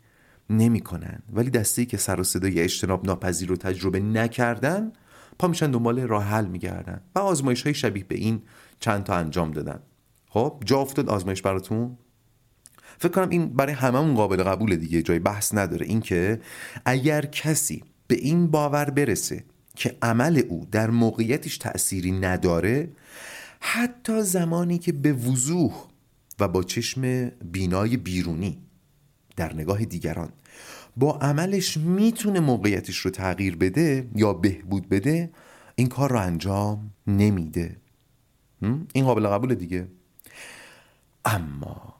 نمی‌کنن. 0.50 1.22
ولی 1.32 1.50
دسته 1.50 1.84
که 1.84 1.96
سر 1.96 2.20
و 2.20 2.24
صدای 2.24 2.60
اجتناب 2.60 3.06
ناپذیر 3.06 3.48
رو 3.48 3.56
تجربه 3.56 4.00
نکردن 4.00 4.92
پا 5.38 5.48
میشن 5.48 5.70
دنبال 5.70 6.00
راه 6.00 6.24
حل 6.24 6.46
میگردن 6.46 7.00
و 7.14 7.18
آزمایش 7.18 7.62
های 7.62 7.74
شبیه 7.74 8.04
به 8.04 8.14
این 8.14 8.42
چند 8.80 9.04
تا 9.04 9.14
انجام 9.14 9.50
دادن. 9.50 9.80
خب 10.28 10.62
جا 10.64 10.78
افتاد 10.78 11.08
آزمایش 11.08 11.42
براتون؟ 11.42 11.96
فکر 13.00 13.12
کنم 13.12 13.28
این 13.28 13.48
برای 13.48 13.72
هممون 13.72 14.14
قابل 14.14 14.42
قبول 14.42 14.76
دیگه 14.76 15.02
جای 15.02 15.18
بحث 15.18 15.54
نداره. 15.54 15.86
اینکه 15.86 16.40
اگر 16.84 17.26
کسی 17.26 17.84
به 18.06 18.14
این 18.14 18.46
باور 18.50 18.90
برسه 18.90 19.44
که 19.76 19.96
عمل 20.02 20.42
او 20.48 20.66
در 20.72 20.90
موقعیتش 20.90 21.58
تأثیری 21.58 22.12
نداره 22.12 22.90
حتی 23.60 24.22
زمانی 24.22 24.78
که 24.78 24.92
به 24.92 25.12
وضوح 25.12 25.72
و 26.40 26.48
با 26.48 26.62
چشم 26.62 27.28
بینای 27.28 27.96
بیرونی 27.96 28.58
در 29.36 29.54
نگاه 29.54 29.84
دیگران 29.84 30.28
با 30.96 31.18
عملش 31.18 31.76
می‌تونه 31.76 32.40
موقعیتش 32.40 32.96
رو 32.96 33.10
تغییر 33.10 33.56
بده 33.56 34.08
یا 34.14 34.32
بهبود 34.32 34.88
بده 34.88 35.30
این 35.74 35.86
کار 35.86 36.10
رو 36.10 36.20
انجام 36.20 36.90
نمیده. 37.06 37.76
این 38.92 39.04
قابل 39.04 39.26
قبول 39.26 39.54
دیگه. 39.54 39.88
اما 41.24 41.99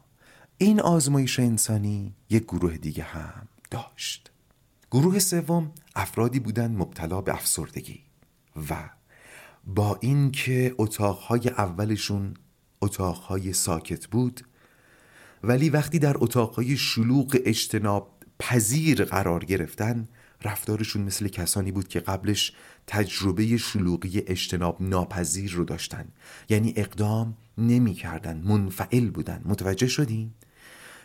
این 0.61 0.81
آزمایش 0.81 1.39
انسانی 1.39 2.13
یک 2.29 2.43
گروه 2.43 2.77
دیگه 2.77 3.03
هم 3.03 3.47
داشت. 3.71 4.31
گروه 4.91 5.19
سوم 5.19 5.71
افرادی 5.95 6.39
بودند 6.39 6.77
مبتلا 6.77 7.21
به 7.21 7.33
افسردگی 7.33 7.99
و 8.69 8.89
با 9.67 9.97
اینکه 10.01 10.75
اتاقهای 10.77 11.49
اولشون 11.49 12.33
اتاقهای 12.81 13.53
ساکت 13.53 14.07
بود 14.07 14.41
ولی 15.43 15.69
وقتی 15.69 15.99
در 15.99 16.15
اتاقهای 16.19 16.77
شلوغ 16.77 17.37
اجتناب 17.45 18.13
پذیر 18.39 19.05
قرار 19.05 19.45
گرفتن 19.45 20.07
رفتارشون 20.43 21.01
مثل 21.01 21.27
کسانی 21.27 21.71
بود 21.71 21.87
که 21.87 21.99
قبلش 21.99 22.53
تجربه 22.87 23.57
شلوغی 23.57 24.23
اجتناب 24.27 24.77
ناپذیر 24.79 25.51
رو 25.51 25.63
داشتن. 25.63 26.07
یعنی 26.49 26.73
اقدام 26.75 27.37
نمی‌کردن 27.57 28.37
منفعل 28.37 29.09
بودن. 29.09 29.41
متوجه 29.45 29.87
شدین؟ 29.87 30.31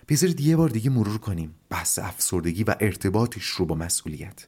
بذارید 0.09 0.41
یه 0.41 0.57
بار 0.57 0.69
دیگه 0.69 0.91
مرور 0.91 1.19
کنیم. 1.19 1.55
بحث 1.71 1.99
افسردگی 1.99 2.65
و 2.65 2.75
ارتباطش 2.81 3.45
رو 3.45 3.67
با 3.67 3.75
مسئولیت. 3.75 4.47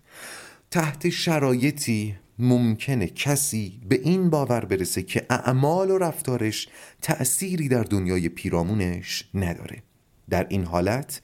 تحت 0.71 1.09
شرایطی 1.09 2.17
ممکنه 2.39 3.07
کسی 3.07 3.81
به 3.89 4.01
این 4.05 4.31
باور 4.31 4.65
برسه 4.65 5.03
که 5.03 5.27
اعمال 5.31 5.91
و 5.91 5.99
رفتارش 5.99 6.69
تأثیری 7.03 7.69
در 7.69 7.83
دنیای 7.83 8.29
پیرامونش 8.29 9.25
نداره. 9.35 9.83
در 10.31 10.47
این 10.49 10.65
حالت 10.65 11.23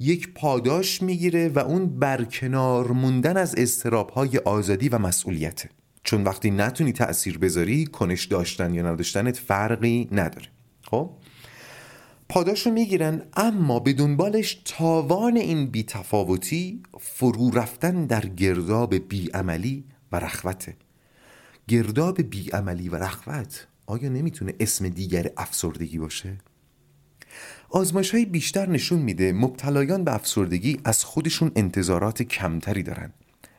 یک 0.00 0.34
پاداش 0.34 1.02
می‌گیره 1.02 1.48
و 1.48 1.58
اون 1.58 1.98
برکنار 1.98 2.92
موندن 2.92 3.36
از 3.36 3.54
استرابهای 3.54 4.38
آزادی 4.38 4.88
و 4.88 4.98
مسئولیته. 4.98 5.68
چون 6.04 6.24
وقتی 6.24 6.50
نتونی 6.50 6.92
تأثیر 6.92 7.38
بذاری 7.38 7.86
کنش 7.86 8.24
داشتن 8.24 8.74
یا 8.74 8.82
نداشتنت 8.82 9.36
فرقی 9.36 10.08
نداره. 10.12 10.46
خب؟ 10.82 11.10
پاداش 12.30 12.66
رو 12.66 12.72
می‌گیرن 12.72 13.22
اما 13.36 13.80
به 13.80 13.92
دنبالش 13.92 14.62
تاوان 14.64 15.36
این 15.36 15.66
بیتفاوتی 15.66 16.82
فرو 17.00 17.50
رفتن 17.50 18.06
در 18.06 18.26
گرداب 18.26 18.94
بیعملی 18.94 19.84
و 20.12 20.16
رخوته 20.16 20.76
گرداب 21.68 22.22
بیعملی 22.22 22.88
و 22.88 22.96
رخوت 22.96 23.66
آیا 23.86 24.08
نمی‌تونه 24.08 24.54
اسم 24.60 24.88
دیگر 24.88 25.30
افسردگی 25.36 25.98
باشه؟ 25.98 26.38
آزمایش 27.70 28.10
های 28.10 28.24
بیشتر 28.24 28.68
نشون 28.68 28.98
میده 28.98 29.32
مبتلایان 29.32 30.04
به 30.04 30.14
افسردگی 30.14 30.80
از 30.84 31.04
خودشون 31.04 31.52
انتظارات 31.56 32.22
کمتری 32.22 32.82
دارن 32.82 33.12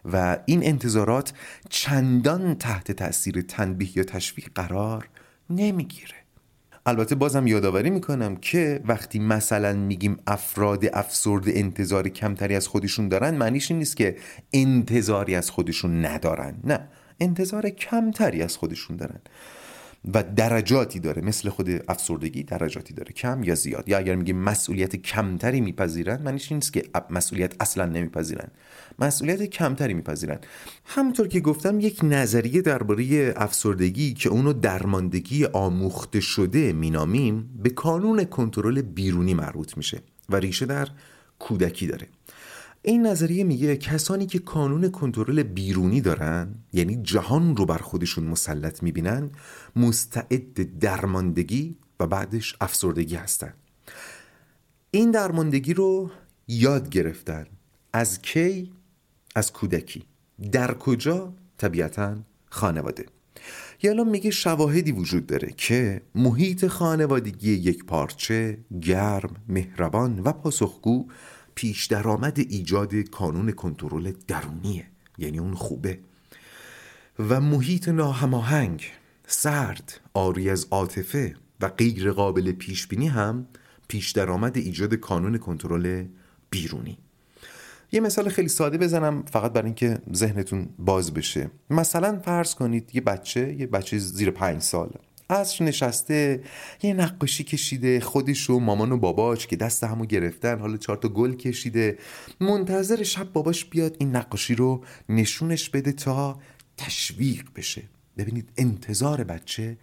و 0.06 0.38
این 0.46 0.66
انتظارات 0.66 1.34
چندان 1.70 2.56
تحت 2.56 2.92
تاثیر 2.92 3.42
تنبیه 3.42 3.98
یا 3.98 4.04
تشویق 4.04 4.50
قرار 4.56 5.10
نمی‌گیره 5.50 6.21
البته 6.86 7.16
بازم 7.16 7.48
یادآوری 7.48 7.90
می‌کنم 7.90 8.36
که 8.36 8.82
وقتی 8.86 9.20
مثلا 9.20 9.74
میگیم 9.74 10.18
افراد 10.28 10.86
افسرد 10.94 11.44
انتظار 11.48 12.10
کمتری 12.10 12.56
از 12.56 12.68
خودشون 12.68 13.08
دارن 13.08 13.36
معنیش 13.36 13.72
این 13.72 13.80
نیست 13.80 13.98
که 13.98 14.16
انتظاری 14.54 15.36
از 15.36 15.50
خودشون 15.50 16.06
ندارن 16.06 16.56
نه. 16.64 16.88
انتظار 17.20 17.70
کمتری 17.70 18.44
از 18.44 18.58
خودشون 18.58 18.98
دارن. 18.98 19.20
و 20.14 20.24
درجاتی 20.24 21.00
داره 21.00 21.22
مثل 21.22 21.50
خود 21.50 21.70
افسردگی 21.88 22.44
درجاتی 22.44 22.94
داره 22.94 23.14
کم 23.14 23.44
یا 23.44 23.56
زیاد. 23.56 23.90
یا 23.90 23.98
اگر 23.98 24.16
میگیم 24.16 24.38
مسئولیت 24.38 24.96
کمتری 24.96 25.62
میپذیرن 25.62 26.22
معنیش 26.22 26.52
نیست 26.52 26.74
که 26.74 26.84
مسئولیت 27.10 27.56
اصلا 27.60 27.86
نمیپذیرن. 27.86 28.48
مسئولیت 29.00 29.44
کمتری 29.44 29.94
میپذیرن. 29.94 30.40
همونطور 30.86 31.28
که 31.28 31.40
گفتم 31.40 31.80
یک 31.80 32.00
نظریه 32.04 32.62
درباره 32.62 33.34
افسردگی 33.38 34.14
که 34.14 34.30
اونو 34.30 34.54
درماندگی 34.54 35.46
آموخته 35.46 36.20
شده 36.20 36.74
مینامیم 36.74 37.50
به 37.64 37.70
کانون 37.70 38.24
کنترل 38.24 38.82
بیرونی 38.82 39.34
مربوط 39.34 39.78
میشه 39.78 40.02
و 40.30 40.36
ریشه 40.36 40.66
در 40.66 40.88
کودکی 41.40 41.88
داره. 41.88 42.08
این 42.84 43.08
نظریه 43.08 43.44
میگه 43.44 43.78
کسانی 43.78 44.26
که 44.26 44.40
کانون 44.40 44.90
کنترل 44.92 45.44
بیرونی 45.44 46.02
دارن 46.02 46.56
یعنی 46.74 46.96
جهان 47.04 47.58
رو 47.58 47.66
بر 47.66 47.78
خودشون 47.78 48.24
مسلط 48.24 48.84
می‌بینن 48.84 49.30
مستعد 49.76 50.80
درماندگی 50.80 51.78
و 52.00 52.08
بعدش 52.08 52.56
افسردگی 52.62 53.16
هستن. 53.16 53.54
این 54.92 55.12
درماندگی 55.12 55.74
رو 55.74 56.12
یاد 56.48 56.90
گرفتن 56.90 57.46
از 57.94 58.22
کی؟ 58.22 58.72
از 59.36 59.54
کودکی. 59.54 60.04
در 60.52 60.74
کجا؟ 60.74 61.34
طبیعتا 61.58 62.16
خانواده. 62.50 63.06
یالا 63.84 64.04
میگه 64.04 64.32
شواهدی 64.32 64.92
وجود 64.92 65.28
داره 65.28 65.54
که 65.58 66.02
محیط 66.16 66.68
خانوادگی 66.68 67.52
یک 67.52 67.86
پارچه 67.86 68.58
گرم 68.82 69.36
مهربان 69.48 70.20
و 70.20 70.32
پاسخگو 70.32 71.08
پیش 71.56 71.86
درآمد 71.86 72.40
ایجاد 72.40 72.96
کانون 72.96 73.52
کنترل 73.52 74.14
درونیه 74.28 74.86
یعنی 75.18 75.40
اون 75.40 75.54
خوبه. 75.54 76.00
و 77.20 77.42
محیط 77.42 77.90
ناهماهنگ 77.90 78.86
سرد 79.28 80.00
آری 80.14 80.50
از 80.50 80.68
عاطفه 80.72 81.36
و 81.62 81.68
غیر 81.68 82.12
قابل 82.12 82.52
پیش 82.52 82.88
بینی 82.88 83.08
هم 83.08 83.48
پیش 83.88 84.12
درآمد 84.12 84.58
ایجاد 84.58 84.94
کانون 84.94 85.38
کنترل 85.38 86.06
بیرونی. 86.50 86.98
یه 87.92 88.00
مثال 88.00 88.30
خیلی 88.30 88.48
ساده 88.48 88.78
بزنم 88.78 89.24
فقط 89.32 89.54
برای 89.54 89.66
اینکه 89.66 90.02
ذهنتون 90.14 90.70
باز 90.80 91.14
بشه. 91.14 91.52
مثلا 91.70 92.20
فرض 92.20 92.56
کنید 92.56 92.96
یه 92.96 93.02
بچه 93.02 93.54
یه 93.54 93.68
بچه 93.68 93.98
زیر 93.98 94.32
پنج 94.32 94.62
سال 94.62 94.94
عصر 95.32 95.64
نشسته 95.64 96.44
یه 96.84 96.94
نقاشی 96.94 97.44
کشیده 97.44 98.00
خودش 98.00 98.50
و 98.50 98.60
مامان 98.60 98.92
و 98.92 98.98
باباش 98.98 99.48
که 99.48 99.56
دست 99.56 99.84
همو 99.84 100.06
گرفتن 100.06 100.60
حالا 100.60 100.78
چهار 100.78 100.98
تا 100.98 101.10
گل 101.10 101.34
کشیده. 101.34 101.98
منتظر 102.40 103.04
شب 103.04 103.34
باباش 103.34 103.66
بیاد 103.66 103.96
این 104.00 104.16
نقاشی 104.16 104.56
رو 104.56 104.84
نشونش 105.10 105.70
بده 105.70 105.92
تا 105.92 106.40
تشویق 106.78 107.46
بشه. 107.56 107.84
ببینید 108.18 108.50
انتظار 108.58 109.24
بچه 109.24 109.78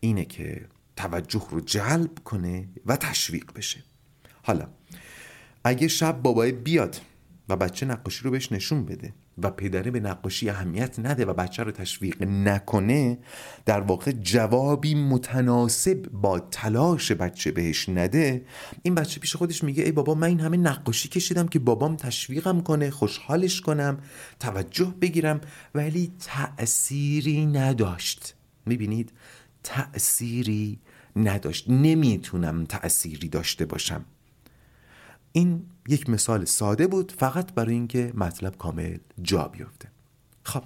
اینه 0.00 0.24
که 0.24 0.66
توجه 0.96 1.46
رو 1.50 1.60
جلب 1.60 2.18
کنه 2.24 2.68
و 2.86 2.96
تشویق 2.96 3.52
بشه. 3.54 3.84
حالا 4.42 4.68
اگه 5.64 5.88
شب 5.88 6.22
بابای 6.22 6.52
بیاد 6.52 7.00
و 7.48 7.56
بچه 7.56 7.86
نقاشی 7.86 8.24
رو 8.24 8.30
بهش 8.30 8.52
نشون 8.52 8.84
بده 8.84 9.12
و 9.42 9.50
پدره 9.50 9.90
به 9.90 10.00
نقاشی 10.00 10.50
اهمیت 10.50 10.98
نده 10.98 11.24
و 11.24 11.32
بچه 11.32 11.62
رو 11.62 11.70
تشویق 11.72 12.22
نکنه 12.22 13.18
در 13.66 13.80
واقع 13.80 14.12
جوابی 14.12 14.94
متناسب 14.94 16.08
با 16.12 16.38
تلاش 16.38 17.12
بچه 17.12 17.50
بهش 17.52 17.88
نده. 17.88 18.44
این 18.82 18.94
بچه 18.94 19.20
پیش 19.20 19.36
خودش 19.36 19.64
میگه 19.64 19.84
ای 19.84 19.92
بابا 19.92 20.14
من 20.14 20.26
این 20.26 20.40
همه 20.40 20.56
نقاشی 20.56 21.08
کشیدم 21.08 21.48
که 21.48 21.58
بابام 21.58 21.96
تشویقم 21.96 22.60
کنه 22.60 22.90
خوشحالش 22.90 23.60
کنم 23.60 23.98
توجه 24.40 24.94
بگیرم 25.00 25.40
ولی 25.74 26.12
تأثیری 26.20 27.46
نداشت. 27.46 28.34
می‌بینید؟ 28.66 29.12
تأثیری 29.62 30.80
نداشت. 31.16 31.70
نمی‌تونم 31.70 32.64
تأثیری 32.64 33.28
داشته 33.28 33.66
باشم. 33.66 34.04
این 35.36 35.62
یک 35.88 36.10
مثال 36.10 36.44
ساده 36.44 36.86
بود 36.86 37.12
فقط 37.18 37.52
برای 37.52 37.74
اینکه 37.74 38.12
مطلب 38.14 38.56
کامل 38.56 38.96
جا 39.22 39.48
بیفته. 39.48 39.88
خب 40.42 40.62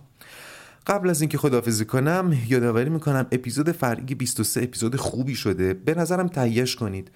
قبل 0.87 1.11
از 1.11 1.21
اینکه 1.21 1.39
خداحافظی 1.39 1.85
کنم 1.85 2.39
یادآوری 2.49 2.91
می‌کنم 2.91 3.27
اپیزود 3.33 3.73
فرعی 3.73 4.15
23 4.15 4.63
اپیزود 4.63 4.97
خوبی 4.97 5.35
شده. 5.35 5.75
به 5.75 5.95
نظرم 5.95 6.29
تهیهش 6.29 6.77
کنید. 6.77 7.11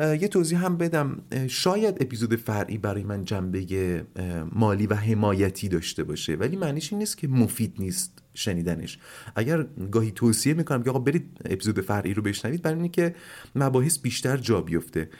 یه 0.00 0.28
توضیح 0.28 0.64
هم 0.64 0.76
بدم. 0.76 1.22
شاید 1.48 1.96
اپیزود 2.00 2.36
فرعی 2.36 2.78
برای 2.78 3.02
من 3.02 3.24
جنبه 3.24 4.06
مالی 4.52 4.86
و 4.86 4.94
حمایتی 4.94 5.68
داشته 5.68 6.04
باشه 6.04 6.34
ولی 6.34 6.56
معنیش 6.56 6.92
این 6.92 6.98
نیست 6.98 7.18
که 7.18 7.28
مفید 7.28 7.74
نیست 7.78 8.22
شنیدنش. 8.34 8.98
اگر 9.36 9.66
گاهی 9.92 10.10
توصیه 10.10 10.54
می‌کنم 10.54 10.82
که 10.82 10.90
آقا 10.90 10.98
برید 10.98 11.40
اپیزود 11.44 11.80
فرعی 11.80 12.14
رو 12.14 12.22
بشنوید 12.22 12.62
برای 12.62 12.80
اینکه 12.80 13.14
مباحث 13.54 13.98
بیشتر 13.98 14.36
جا 14.36 14.60
بیفته. 14.60 15.10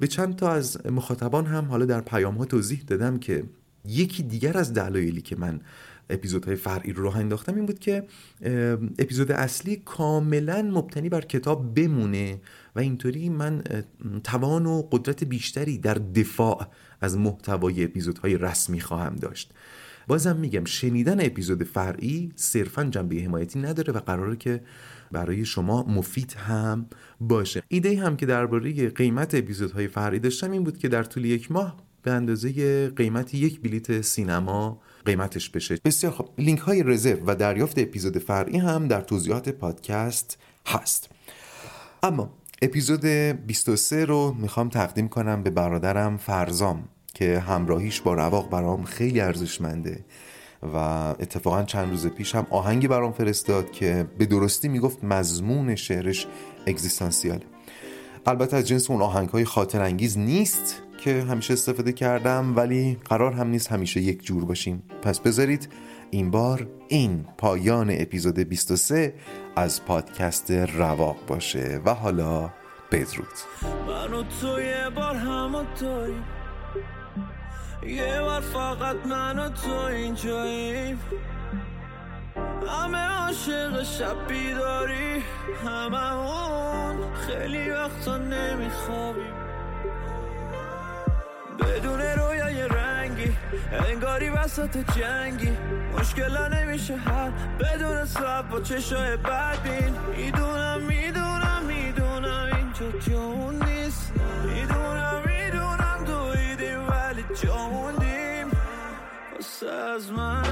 به 0.00 0.06
چند 0.08 0.36
تا 0.36 0.52
از 0.52 0.86
مخاطبان 0.86 1.46
هم 1.46 1.64
حالا 1.64 1.84
در 1.84 2.00
پیام 2.00 2.34
ها 2.34 2.44
توضیح 2.44 2.82
دادم 2.86 3.18
که 3.18 3.44
یکی 3.84 4.22
دیگر 4.22 4.58
از 4.58 4.72
دلایلی 4.74 5.22
که 5.22 5.36
من 5.36 5.60
اپیزودهای 6.10 6.56
فرعی 6.56 6.92
رو 6.92 7.02
راه 7.02 7.16
انداختم 7.16 7.54
این 7.54 7.66
بود 7.66 7.78
که 7.78 8.04
اپیزود 8.98 9.32
اصلی 9.32 9.76
کاملا 9.76 10.62
مبتنی 10.62 11.08
بر 11.08 11.20
کتاب 11.20 11.74
بمونه 11.74 12.40
و 12.76 12.80
اینطوری 12.80 13.28
من 13.28 13.62
توان 14.24 14.66
و 14.66 14.82
قدرت 14.92 15.24
بیشتری 15.24 15.78
در 15.78 15.94
دفاع 15.94 16.66
از 17.00 17.16
محتوای 17.16 17.84
اپیزودهای 17.84 18.38
رسمی 18.38 18.80
خواهم 18.80 19.16
داشت. 19.16 19.52
بازم 20.06 20.36
میگم 20.36 20.64
شنیدن 20.64 21.26
اپیزود 21.26 21.62
فرعی 21.64 22.32
صرفا 22.36 22.84
جنبه 22.84 23.16
حمایتی 23.16 23.58
نداره 23.58 23.92
و 23.92 23.98
قراره 23.98 24.36
که 24.36 24.60
برای 25.12 25.44
شما 25.44 25.82
مفید 25.82 26.32
هم 26.32 26.86
باشه. 27.20 27.62
ایده 27.68 28.00
هم 28.00 28.16
که 28.16 28.26
درباره 28.26 28.88
قیمت 28.88 29.34
اپیزودهای 29.34 29.88
فرعی 29.88 30.18
داشتم 30.18 30.50
این 30.50 30.64
بود 30.64 30.78
که 30.78 30.88
در 30.88 31.02
طول 31.02 31.24
یک 31.24 31.52
ماه 31.52 31.76
به 32.02 32.10
اندازه 32.10 32.88
قیمت 32.88 33.34
یک 33.34 33.60
بلیت 33.60 34.00
سینما 34.00 34.80
قیمتش 35.08 35.50
بشه. 35.50 35.78
بسیار 35.84 36.12
خب 36.12 36.28
لینک 36.38 36.58
های 36.58 36.82
رزرو 36.82 37.18
و 37.26 37.34
دریافت 37.34 37.78
اپیزود 37.78 38.18
فرعی 38.18 38.58
هم 38.58 38.88
در 38.88 39.00
توضیحات 39.00 39.48
پادکست 39.48 40.38
هست. 40.66 41.08
اما 42.02 42.30
اپیزود 42.62 43.04
23 43.04 44.04
رو 44.04 44.34
می‌خوام 44.38 44.68
تقدیم 44.68 45.08
کنم 45.08 45.42
به 45.42 45.50
برادرم 45.50 46.16
فرزام 46.16 46.84
که 47.14 47.38
همراهیش 47.38 48.00
با 48.00 48.14
رواق 48.14 48.50
برام 48.50 48.84
خیلی 48.84 49.20
ارزشمنده 49.20 50.04
و 50.62 50.76
اتفاقا 51.20 51.62
چند 51.62 51.90
روز 51.90 52.06
پیش 52.06 52.34
هم 52.34 52.46
آهنگی 52.50 52.88
برام 52.88 53.12
فرستاد 53.12 53.70
که 53.70 54.06
به 54.18 54.26
درستی 54.26 54.68
می‌گفت 54.68 55.04
مضمون 55.04 55.74
شعرش 55.74 56.26
اگزیستانسیاله 56.66 57.44
البته 58.26 58.56
از 58.56 58.68
جنس 58.68 58.90
اون 58.90 59.02
آهنگ 59.02 59.28
های 59.28 59.44
خاطر 59.44 59.80
انگیز 59.80 60.18
نیست 60.18 60.82
که 60.98 61.22
همیشه 61.22 61.52
استفاده 61.52 61.92
کردم 61.92 62.56
ولی 62.56 62.98
قرار 63.04 63.32
هم 63.32 63.46
نیست 63.46 63.72
همیشه 63.72 64.00
یک 64.00 64.22
جور 64.22 64.44
باشیم. 64.44 64.82
پس 65.02 65.20
بذارید 65.20 65.68
این 66.10 66.30
بار 66.30 66.66
این 66.88 67.24
پایان 67.38 67.90
اپیزود 67.90 68.38
23 68.38 69.14
از 69.56 69.84
پادکست 69.84 70.50
رواق 70.50 71.16
باشه. 71.26 71.80
و 71.84 71.94
حالا 71.94 72.50
بدرود. 72.92 73.26
منو 73.88 74.22
تو 74.40 74.60
یه 74.60 74.90
بار 74.96 75.16
همه 75.16 75.64
توی 75.78 76.14
یه 77.96 78.20
بار 78.20 78.40
فقط 78.40 78.96
منو 79.06 79.48
تو 79.48 79.72
اینجاییم. 79.72 81.00
همه 82.68 82.98
عاشق 82.98 83.82
شب 83.82 84.28
بیداری 84.28 85.22
همه 85.64 86.14
اون 86.14 87.14
خیلی 87.14 87.70
وقتا 87.70 88.18
نمیخوابیم. 88.18 89.37
بدون 91.60 92.00
رویای 92.00 92.68
رنگی 92.68 93.36
انگاری 93.90 94.28
وسط 94.28 94.76
جنگی. 94.98 95.56
مشکل 95.98 96.54
نمیشه 96.54 96.96
حل 96.96 97.30
بدون 97.60 98.04
سب 98.04 98.48
با 98.50 98.60
چشای 98.60 99.16
بدبین. 99.16 99.94
می‌دونم 100.16 100.80
می‌دونم 100.80 101.62
می‌دونم 101.66 102.48
اینجا 102.56 102.98
جون 102.98 103.62
نیست. 103.64 104.12
می‌دونم 104.44 105.22
می‌دونم 105.26 106.04
دویدیم 106.06 106.88
ولی 106.88 107.24
جوندیم. 107.42 108.48
از 109.96 110.12
من 110.12 110.42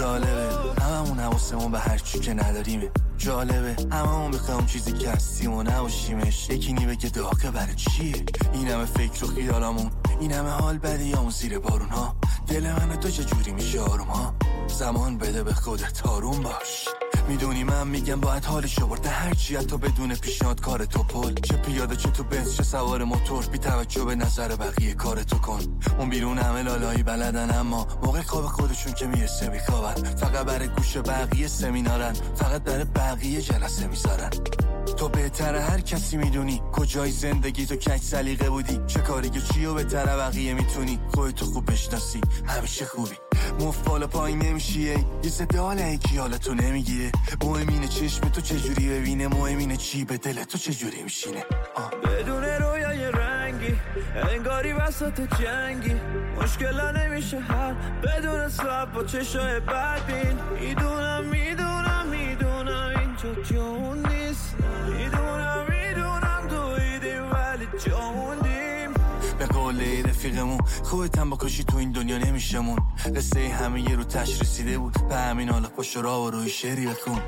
جالبه 0.00 0.82
هممون 0.82 1.18
حواسمون 1.18 1.72
به 1.72 1.78
هر 1.78 1.98
چی 1.98 2.18
که 2.18 2.34
نداریمه. 2.34 2.90
جالبه. 3.18 3.76
هممون 3.92 4.30
می‌خوایم 4.30 4.66
چیزی 4.66 4.92
که 4.92 5.10
هستیم 5.10 5.52
و 5.52 5.62
نباشیمش. 5.62 6.50
یکی 6.50 6.72
نی 6.72 6.86
بگه 6.86 7.08
داغه 7.08 7.50
برای 7.50 7.74
چیه؟ 7.74 8.24
این 8.52 8.68
همه 8.68 8.84
فکر 8.84 9.24
و 9.24 9.28
خیالامون 9.28 9.90
این 10.20 10.32
همه 10.32 10.50
حال 10.50 10.78
بدیامون 10.78 11.30
زیر 11.30 11.58
بارون 11.58 11.88
ها؟ 11.88 12.16
دل 12.48 12.72
من 12.72 13.00
تو 13.00 13.10
چجوری 13.10 13.52
میشه 13.52 13.80
آروم 13.80 14.06
ها؟ 14.06 14.34
زمان 14.68 15.18
بده 15.18 15.42
به 15.42 15.54
خودت 15.54 16.06
آروم 16.06 16.40
باش. 16.40 16.88
می‌دونی 17.28 17.64
من 17.64 17.88
میگم 17.88 18.20
باید 18.20 18.44
حالشو 18.44 18.86
برده. 18.86 19.08
هر 19.08 19.34
چی 19.34 19.56
تو 19.56 19.78
بدون 19.78 20.14
پیشنهاد 20.14 20.60
کار 20.60 20.84
تو 20.84 21.02
پل. 21.02 21.34
چه 21.34 21.56
پیاده 21.56 21.96
چه 21.96 22.10
تو 22.10 22.24
بنز 22.24 22.56
چه 22.56 22.62
سوار 22.62 23.04
موتور. 23.04 23.46
بی 23.46 23.58
توجه 23.58 24.04
به 24.04 24.14
نظر 24.14 24.56
بقیه 24.56 24.94
کار 24.94 25.22
تو 25.22 25.38
کن. 25.38 25.60
اون 25.98 26.10
بیرون 26.10 26.38
همه 26.38 26.62
لالایی 26.62 27.02
بلدن 27.02 27.58
اما 27.58 27.86
موقع 28.02 28.22
خواب 28.22 28.46
خودشون 28.46 28.92
که 28.92 29.06
می‌رسه 29.06 29.48
میخوابن 29.48 30.02
فقط 30.02 30.46
برای 30.46 30.68
گوش 30.68 30.96
بقیه 30.96 31.46
سمینارن. 31.46 32.12
فقط 32.12 32.62
برای 32.62 32.84
بقیه 32.84 33.42
جلسه 33.42 33.86
می‌ذارن. 33.86 34.30
تو 34.94 35.08
بهتر 35.08 35.54
هر 35.54 35.80
کسی 35.80 36.16
می‌دونی. 36.16 36.62
کجای 36.72 37.10
زندگی 37.10 37.66
تو 37.66 37.76
کج 37.76 38.00
سلیقه 38.00 38.50
بودی؟ 38.50 38.80
چه 38.86 39.00
کاری 39.00 39.30
که 39.30 39.40
چی 39.40 39.66
و 39.66 39.74
بهتر 39.74 40.06
بقیه 40.06 40.54
می‌تونی؟ 40.54 41.00
خودتو 41.14 41.46
خوب 41.46 41.70
بشناسی. 41.70 42.20
همیشه 42.46 42.84
خوبی. 42.84 43.16
مفت 43.60 43.84
بالا 43.84 44.06
پایین 44.06 44.42
نمیشیه 44.42 44.98
یه 45.22 45.30
سده 45.30 45.60
حال 45.60 45.78
ایکی 45.78 46.16
حالتو 46.16 46.54
نمی‌گیره 46.54 47.12
مهم 47.44 47.88
چشم 47.88 48.28
تو 48.28 48.40
چجوری 48.40 48.88
ببینه. 48.88 49.28
مهم 49.28 49.76
چی 49.76 50.04
به 50.04 50.18
دل 50.18 50.44
تو 50.44 50.58
چجوری 50.58 51.02
میشینه. 51.02 51.44
بدون 52.04 52.44
رویای 52.44 53.04
رنگی 53.10 53.74
انگاری 54.32 54.72
وسط 54.72 55.20
جنگی. 55.40 55.94
مشکل 56.42 56.96
نمیشه 56.96 57.38
حل. 57.38 57.74
بدون 58.02 58.48
سب 58.48 58.92
با 58.92 59.04
چشای 59.04 59.60
بدبین. 59.60 60.38
می‌دونم 60.60 61.24
می‌دونم 61.24 62.06
می‌دونم 62.10 62.92
اینجا 63.00 63.42
جون. 63.42 63.85
جون 67.86 68.36
به 69.38 69.46
قول 69.46 70.02
رفیقمون 70.04 70.60
خودت 70.82 71.18
هم 71.18 71.30
بکشی 71.30 71.64
تو 71.64 71.76
این 71.76 71.92
دنیا 71.92 72.18
نمیشمون. 72.18 72.78
قصه 73.16 73.48
همه 73.48 73.80
یه 73.80 73.96
رو 73.96 74.04
تش 74.04 74.40
رسیده 74.40 74.78
بود. 74.78 75.08
به 75.08 75.16
همین 75.16 75.48
حالا 75.48 75.68
پشت 75.68 75.96
را 75.96 76.22
و 76.22 76.30
روی 76.30 76.48
شعری 76.48 76.86
بکن 76.86 77.20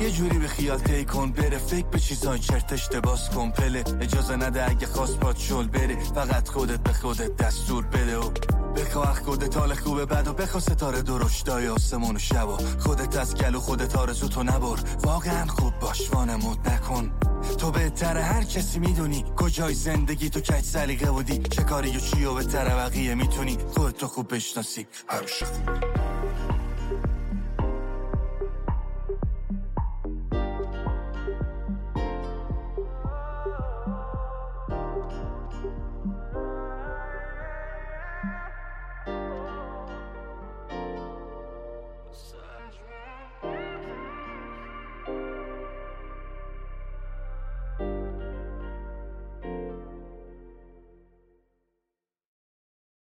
یه 0.00 0.10
جوری 0.10 0.38
به 0.38 0.48
خیال 0.48 0.78
تی 0.78 1.04
کن. 1.04 1.32
بره 1.32 1.58
فکر 1.58 1.86
به 1.86 1.98
چیزای 1.98 2.38
چرتش 2.38 2.88
باز 2.88 3.30
کن. 3.30 3.50
پله 3.50 3.84
اجازه 4.00 4.36
نده 4.36 4.70
اگه 4.70 4.86
خواست 4.86 5.18
پاد 5.20 5.36
شل 5.36 5.66
بره 5.66 6.04
فقط 6.14 6.48
خودت 6.48 6.80
به 6.80 6.92
خودت 6.92 7.36
دستور 7.36 7.86
بده 7.86 8.18
و 8.18 8.30
بخواه 8.76 9.14
خودت 9.14 9.74
خوبه. 9.74 10.06
بد 10.06 10.28
و 10.28 10.32
بخوا 10.32 10.60
ستاره 10.60 11.02
درشتای 11.02 11.68
آسمون 11.68 12.16
و 12.16 12.18
شبا 12.18 12.58
خودت 12.78 13.16
از 13.16 13.34
گلو 13.34 13.60
خودت 13.60 13.96
آرزو 13.96 14.28
تو 14.28 14.42
نبر. 14.42 14.78
واقعا 15.02 15.46
خوب 15.46 15.78
باش 15.80 16.10
وانمود 16.12 16.68
نکن. 16.68 17.12
تو 17.58 17.70
بهتر 17.70 18.16
هر 18.16 18.44
کسی 18.44 18.78
می‌دونی 18.78 19.24
کجای 19.36 19.74
زندگی. 19.74 20.30
تو 20.30 20.40
کج 20.40 20.64
سلیقه 20.64 21.10
بودی 21.10 21.38
چه 21.38 21.62
کاری 21.62 21.96
و 21.96 22.00
چی 22.00 22.24
و 22.24 22.34
به 22.34 22.44
بقیه 22.44 23.14
می‌تونی. 23.14 23.58
خودتو 23.74 24.06
خوب 24.06 24.34
بشناسی. 24.34 24.86
همیشه. 25.08 25.46
خوب 25.46 26.33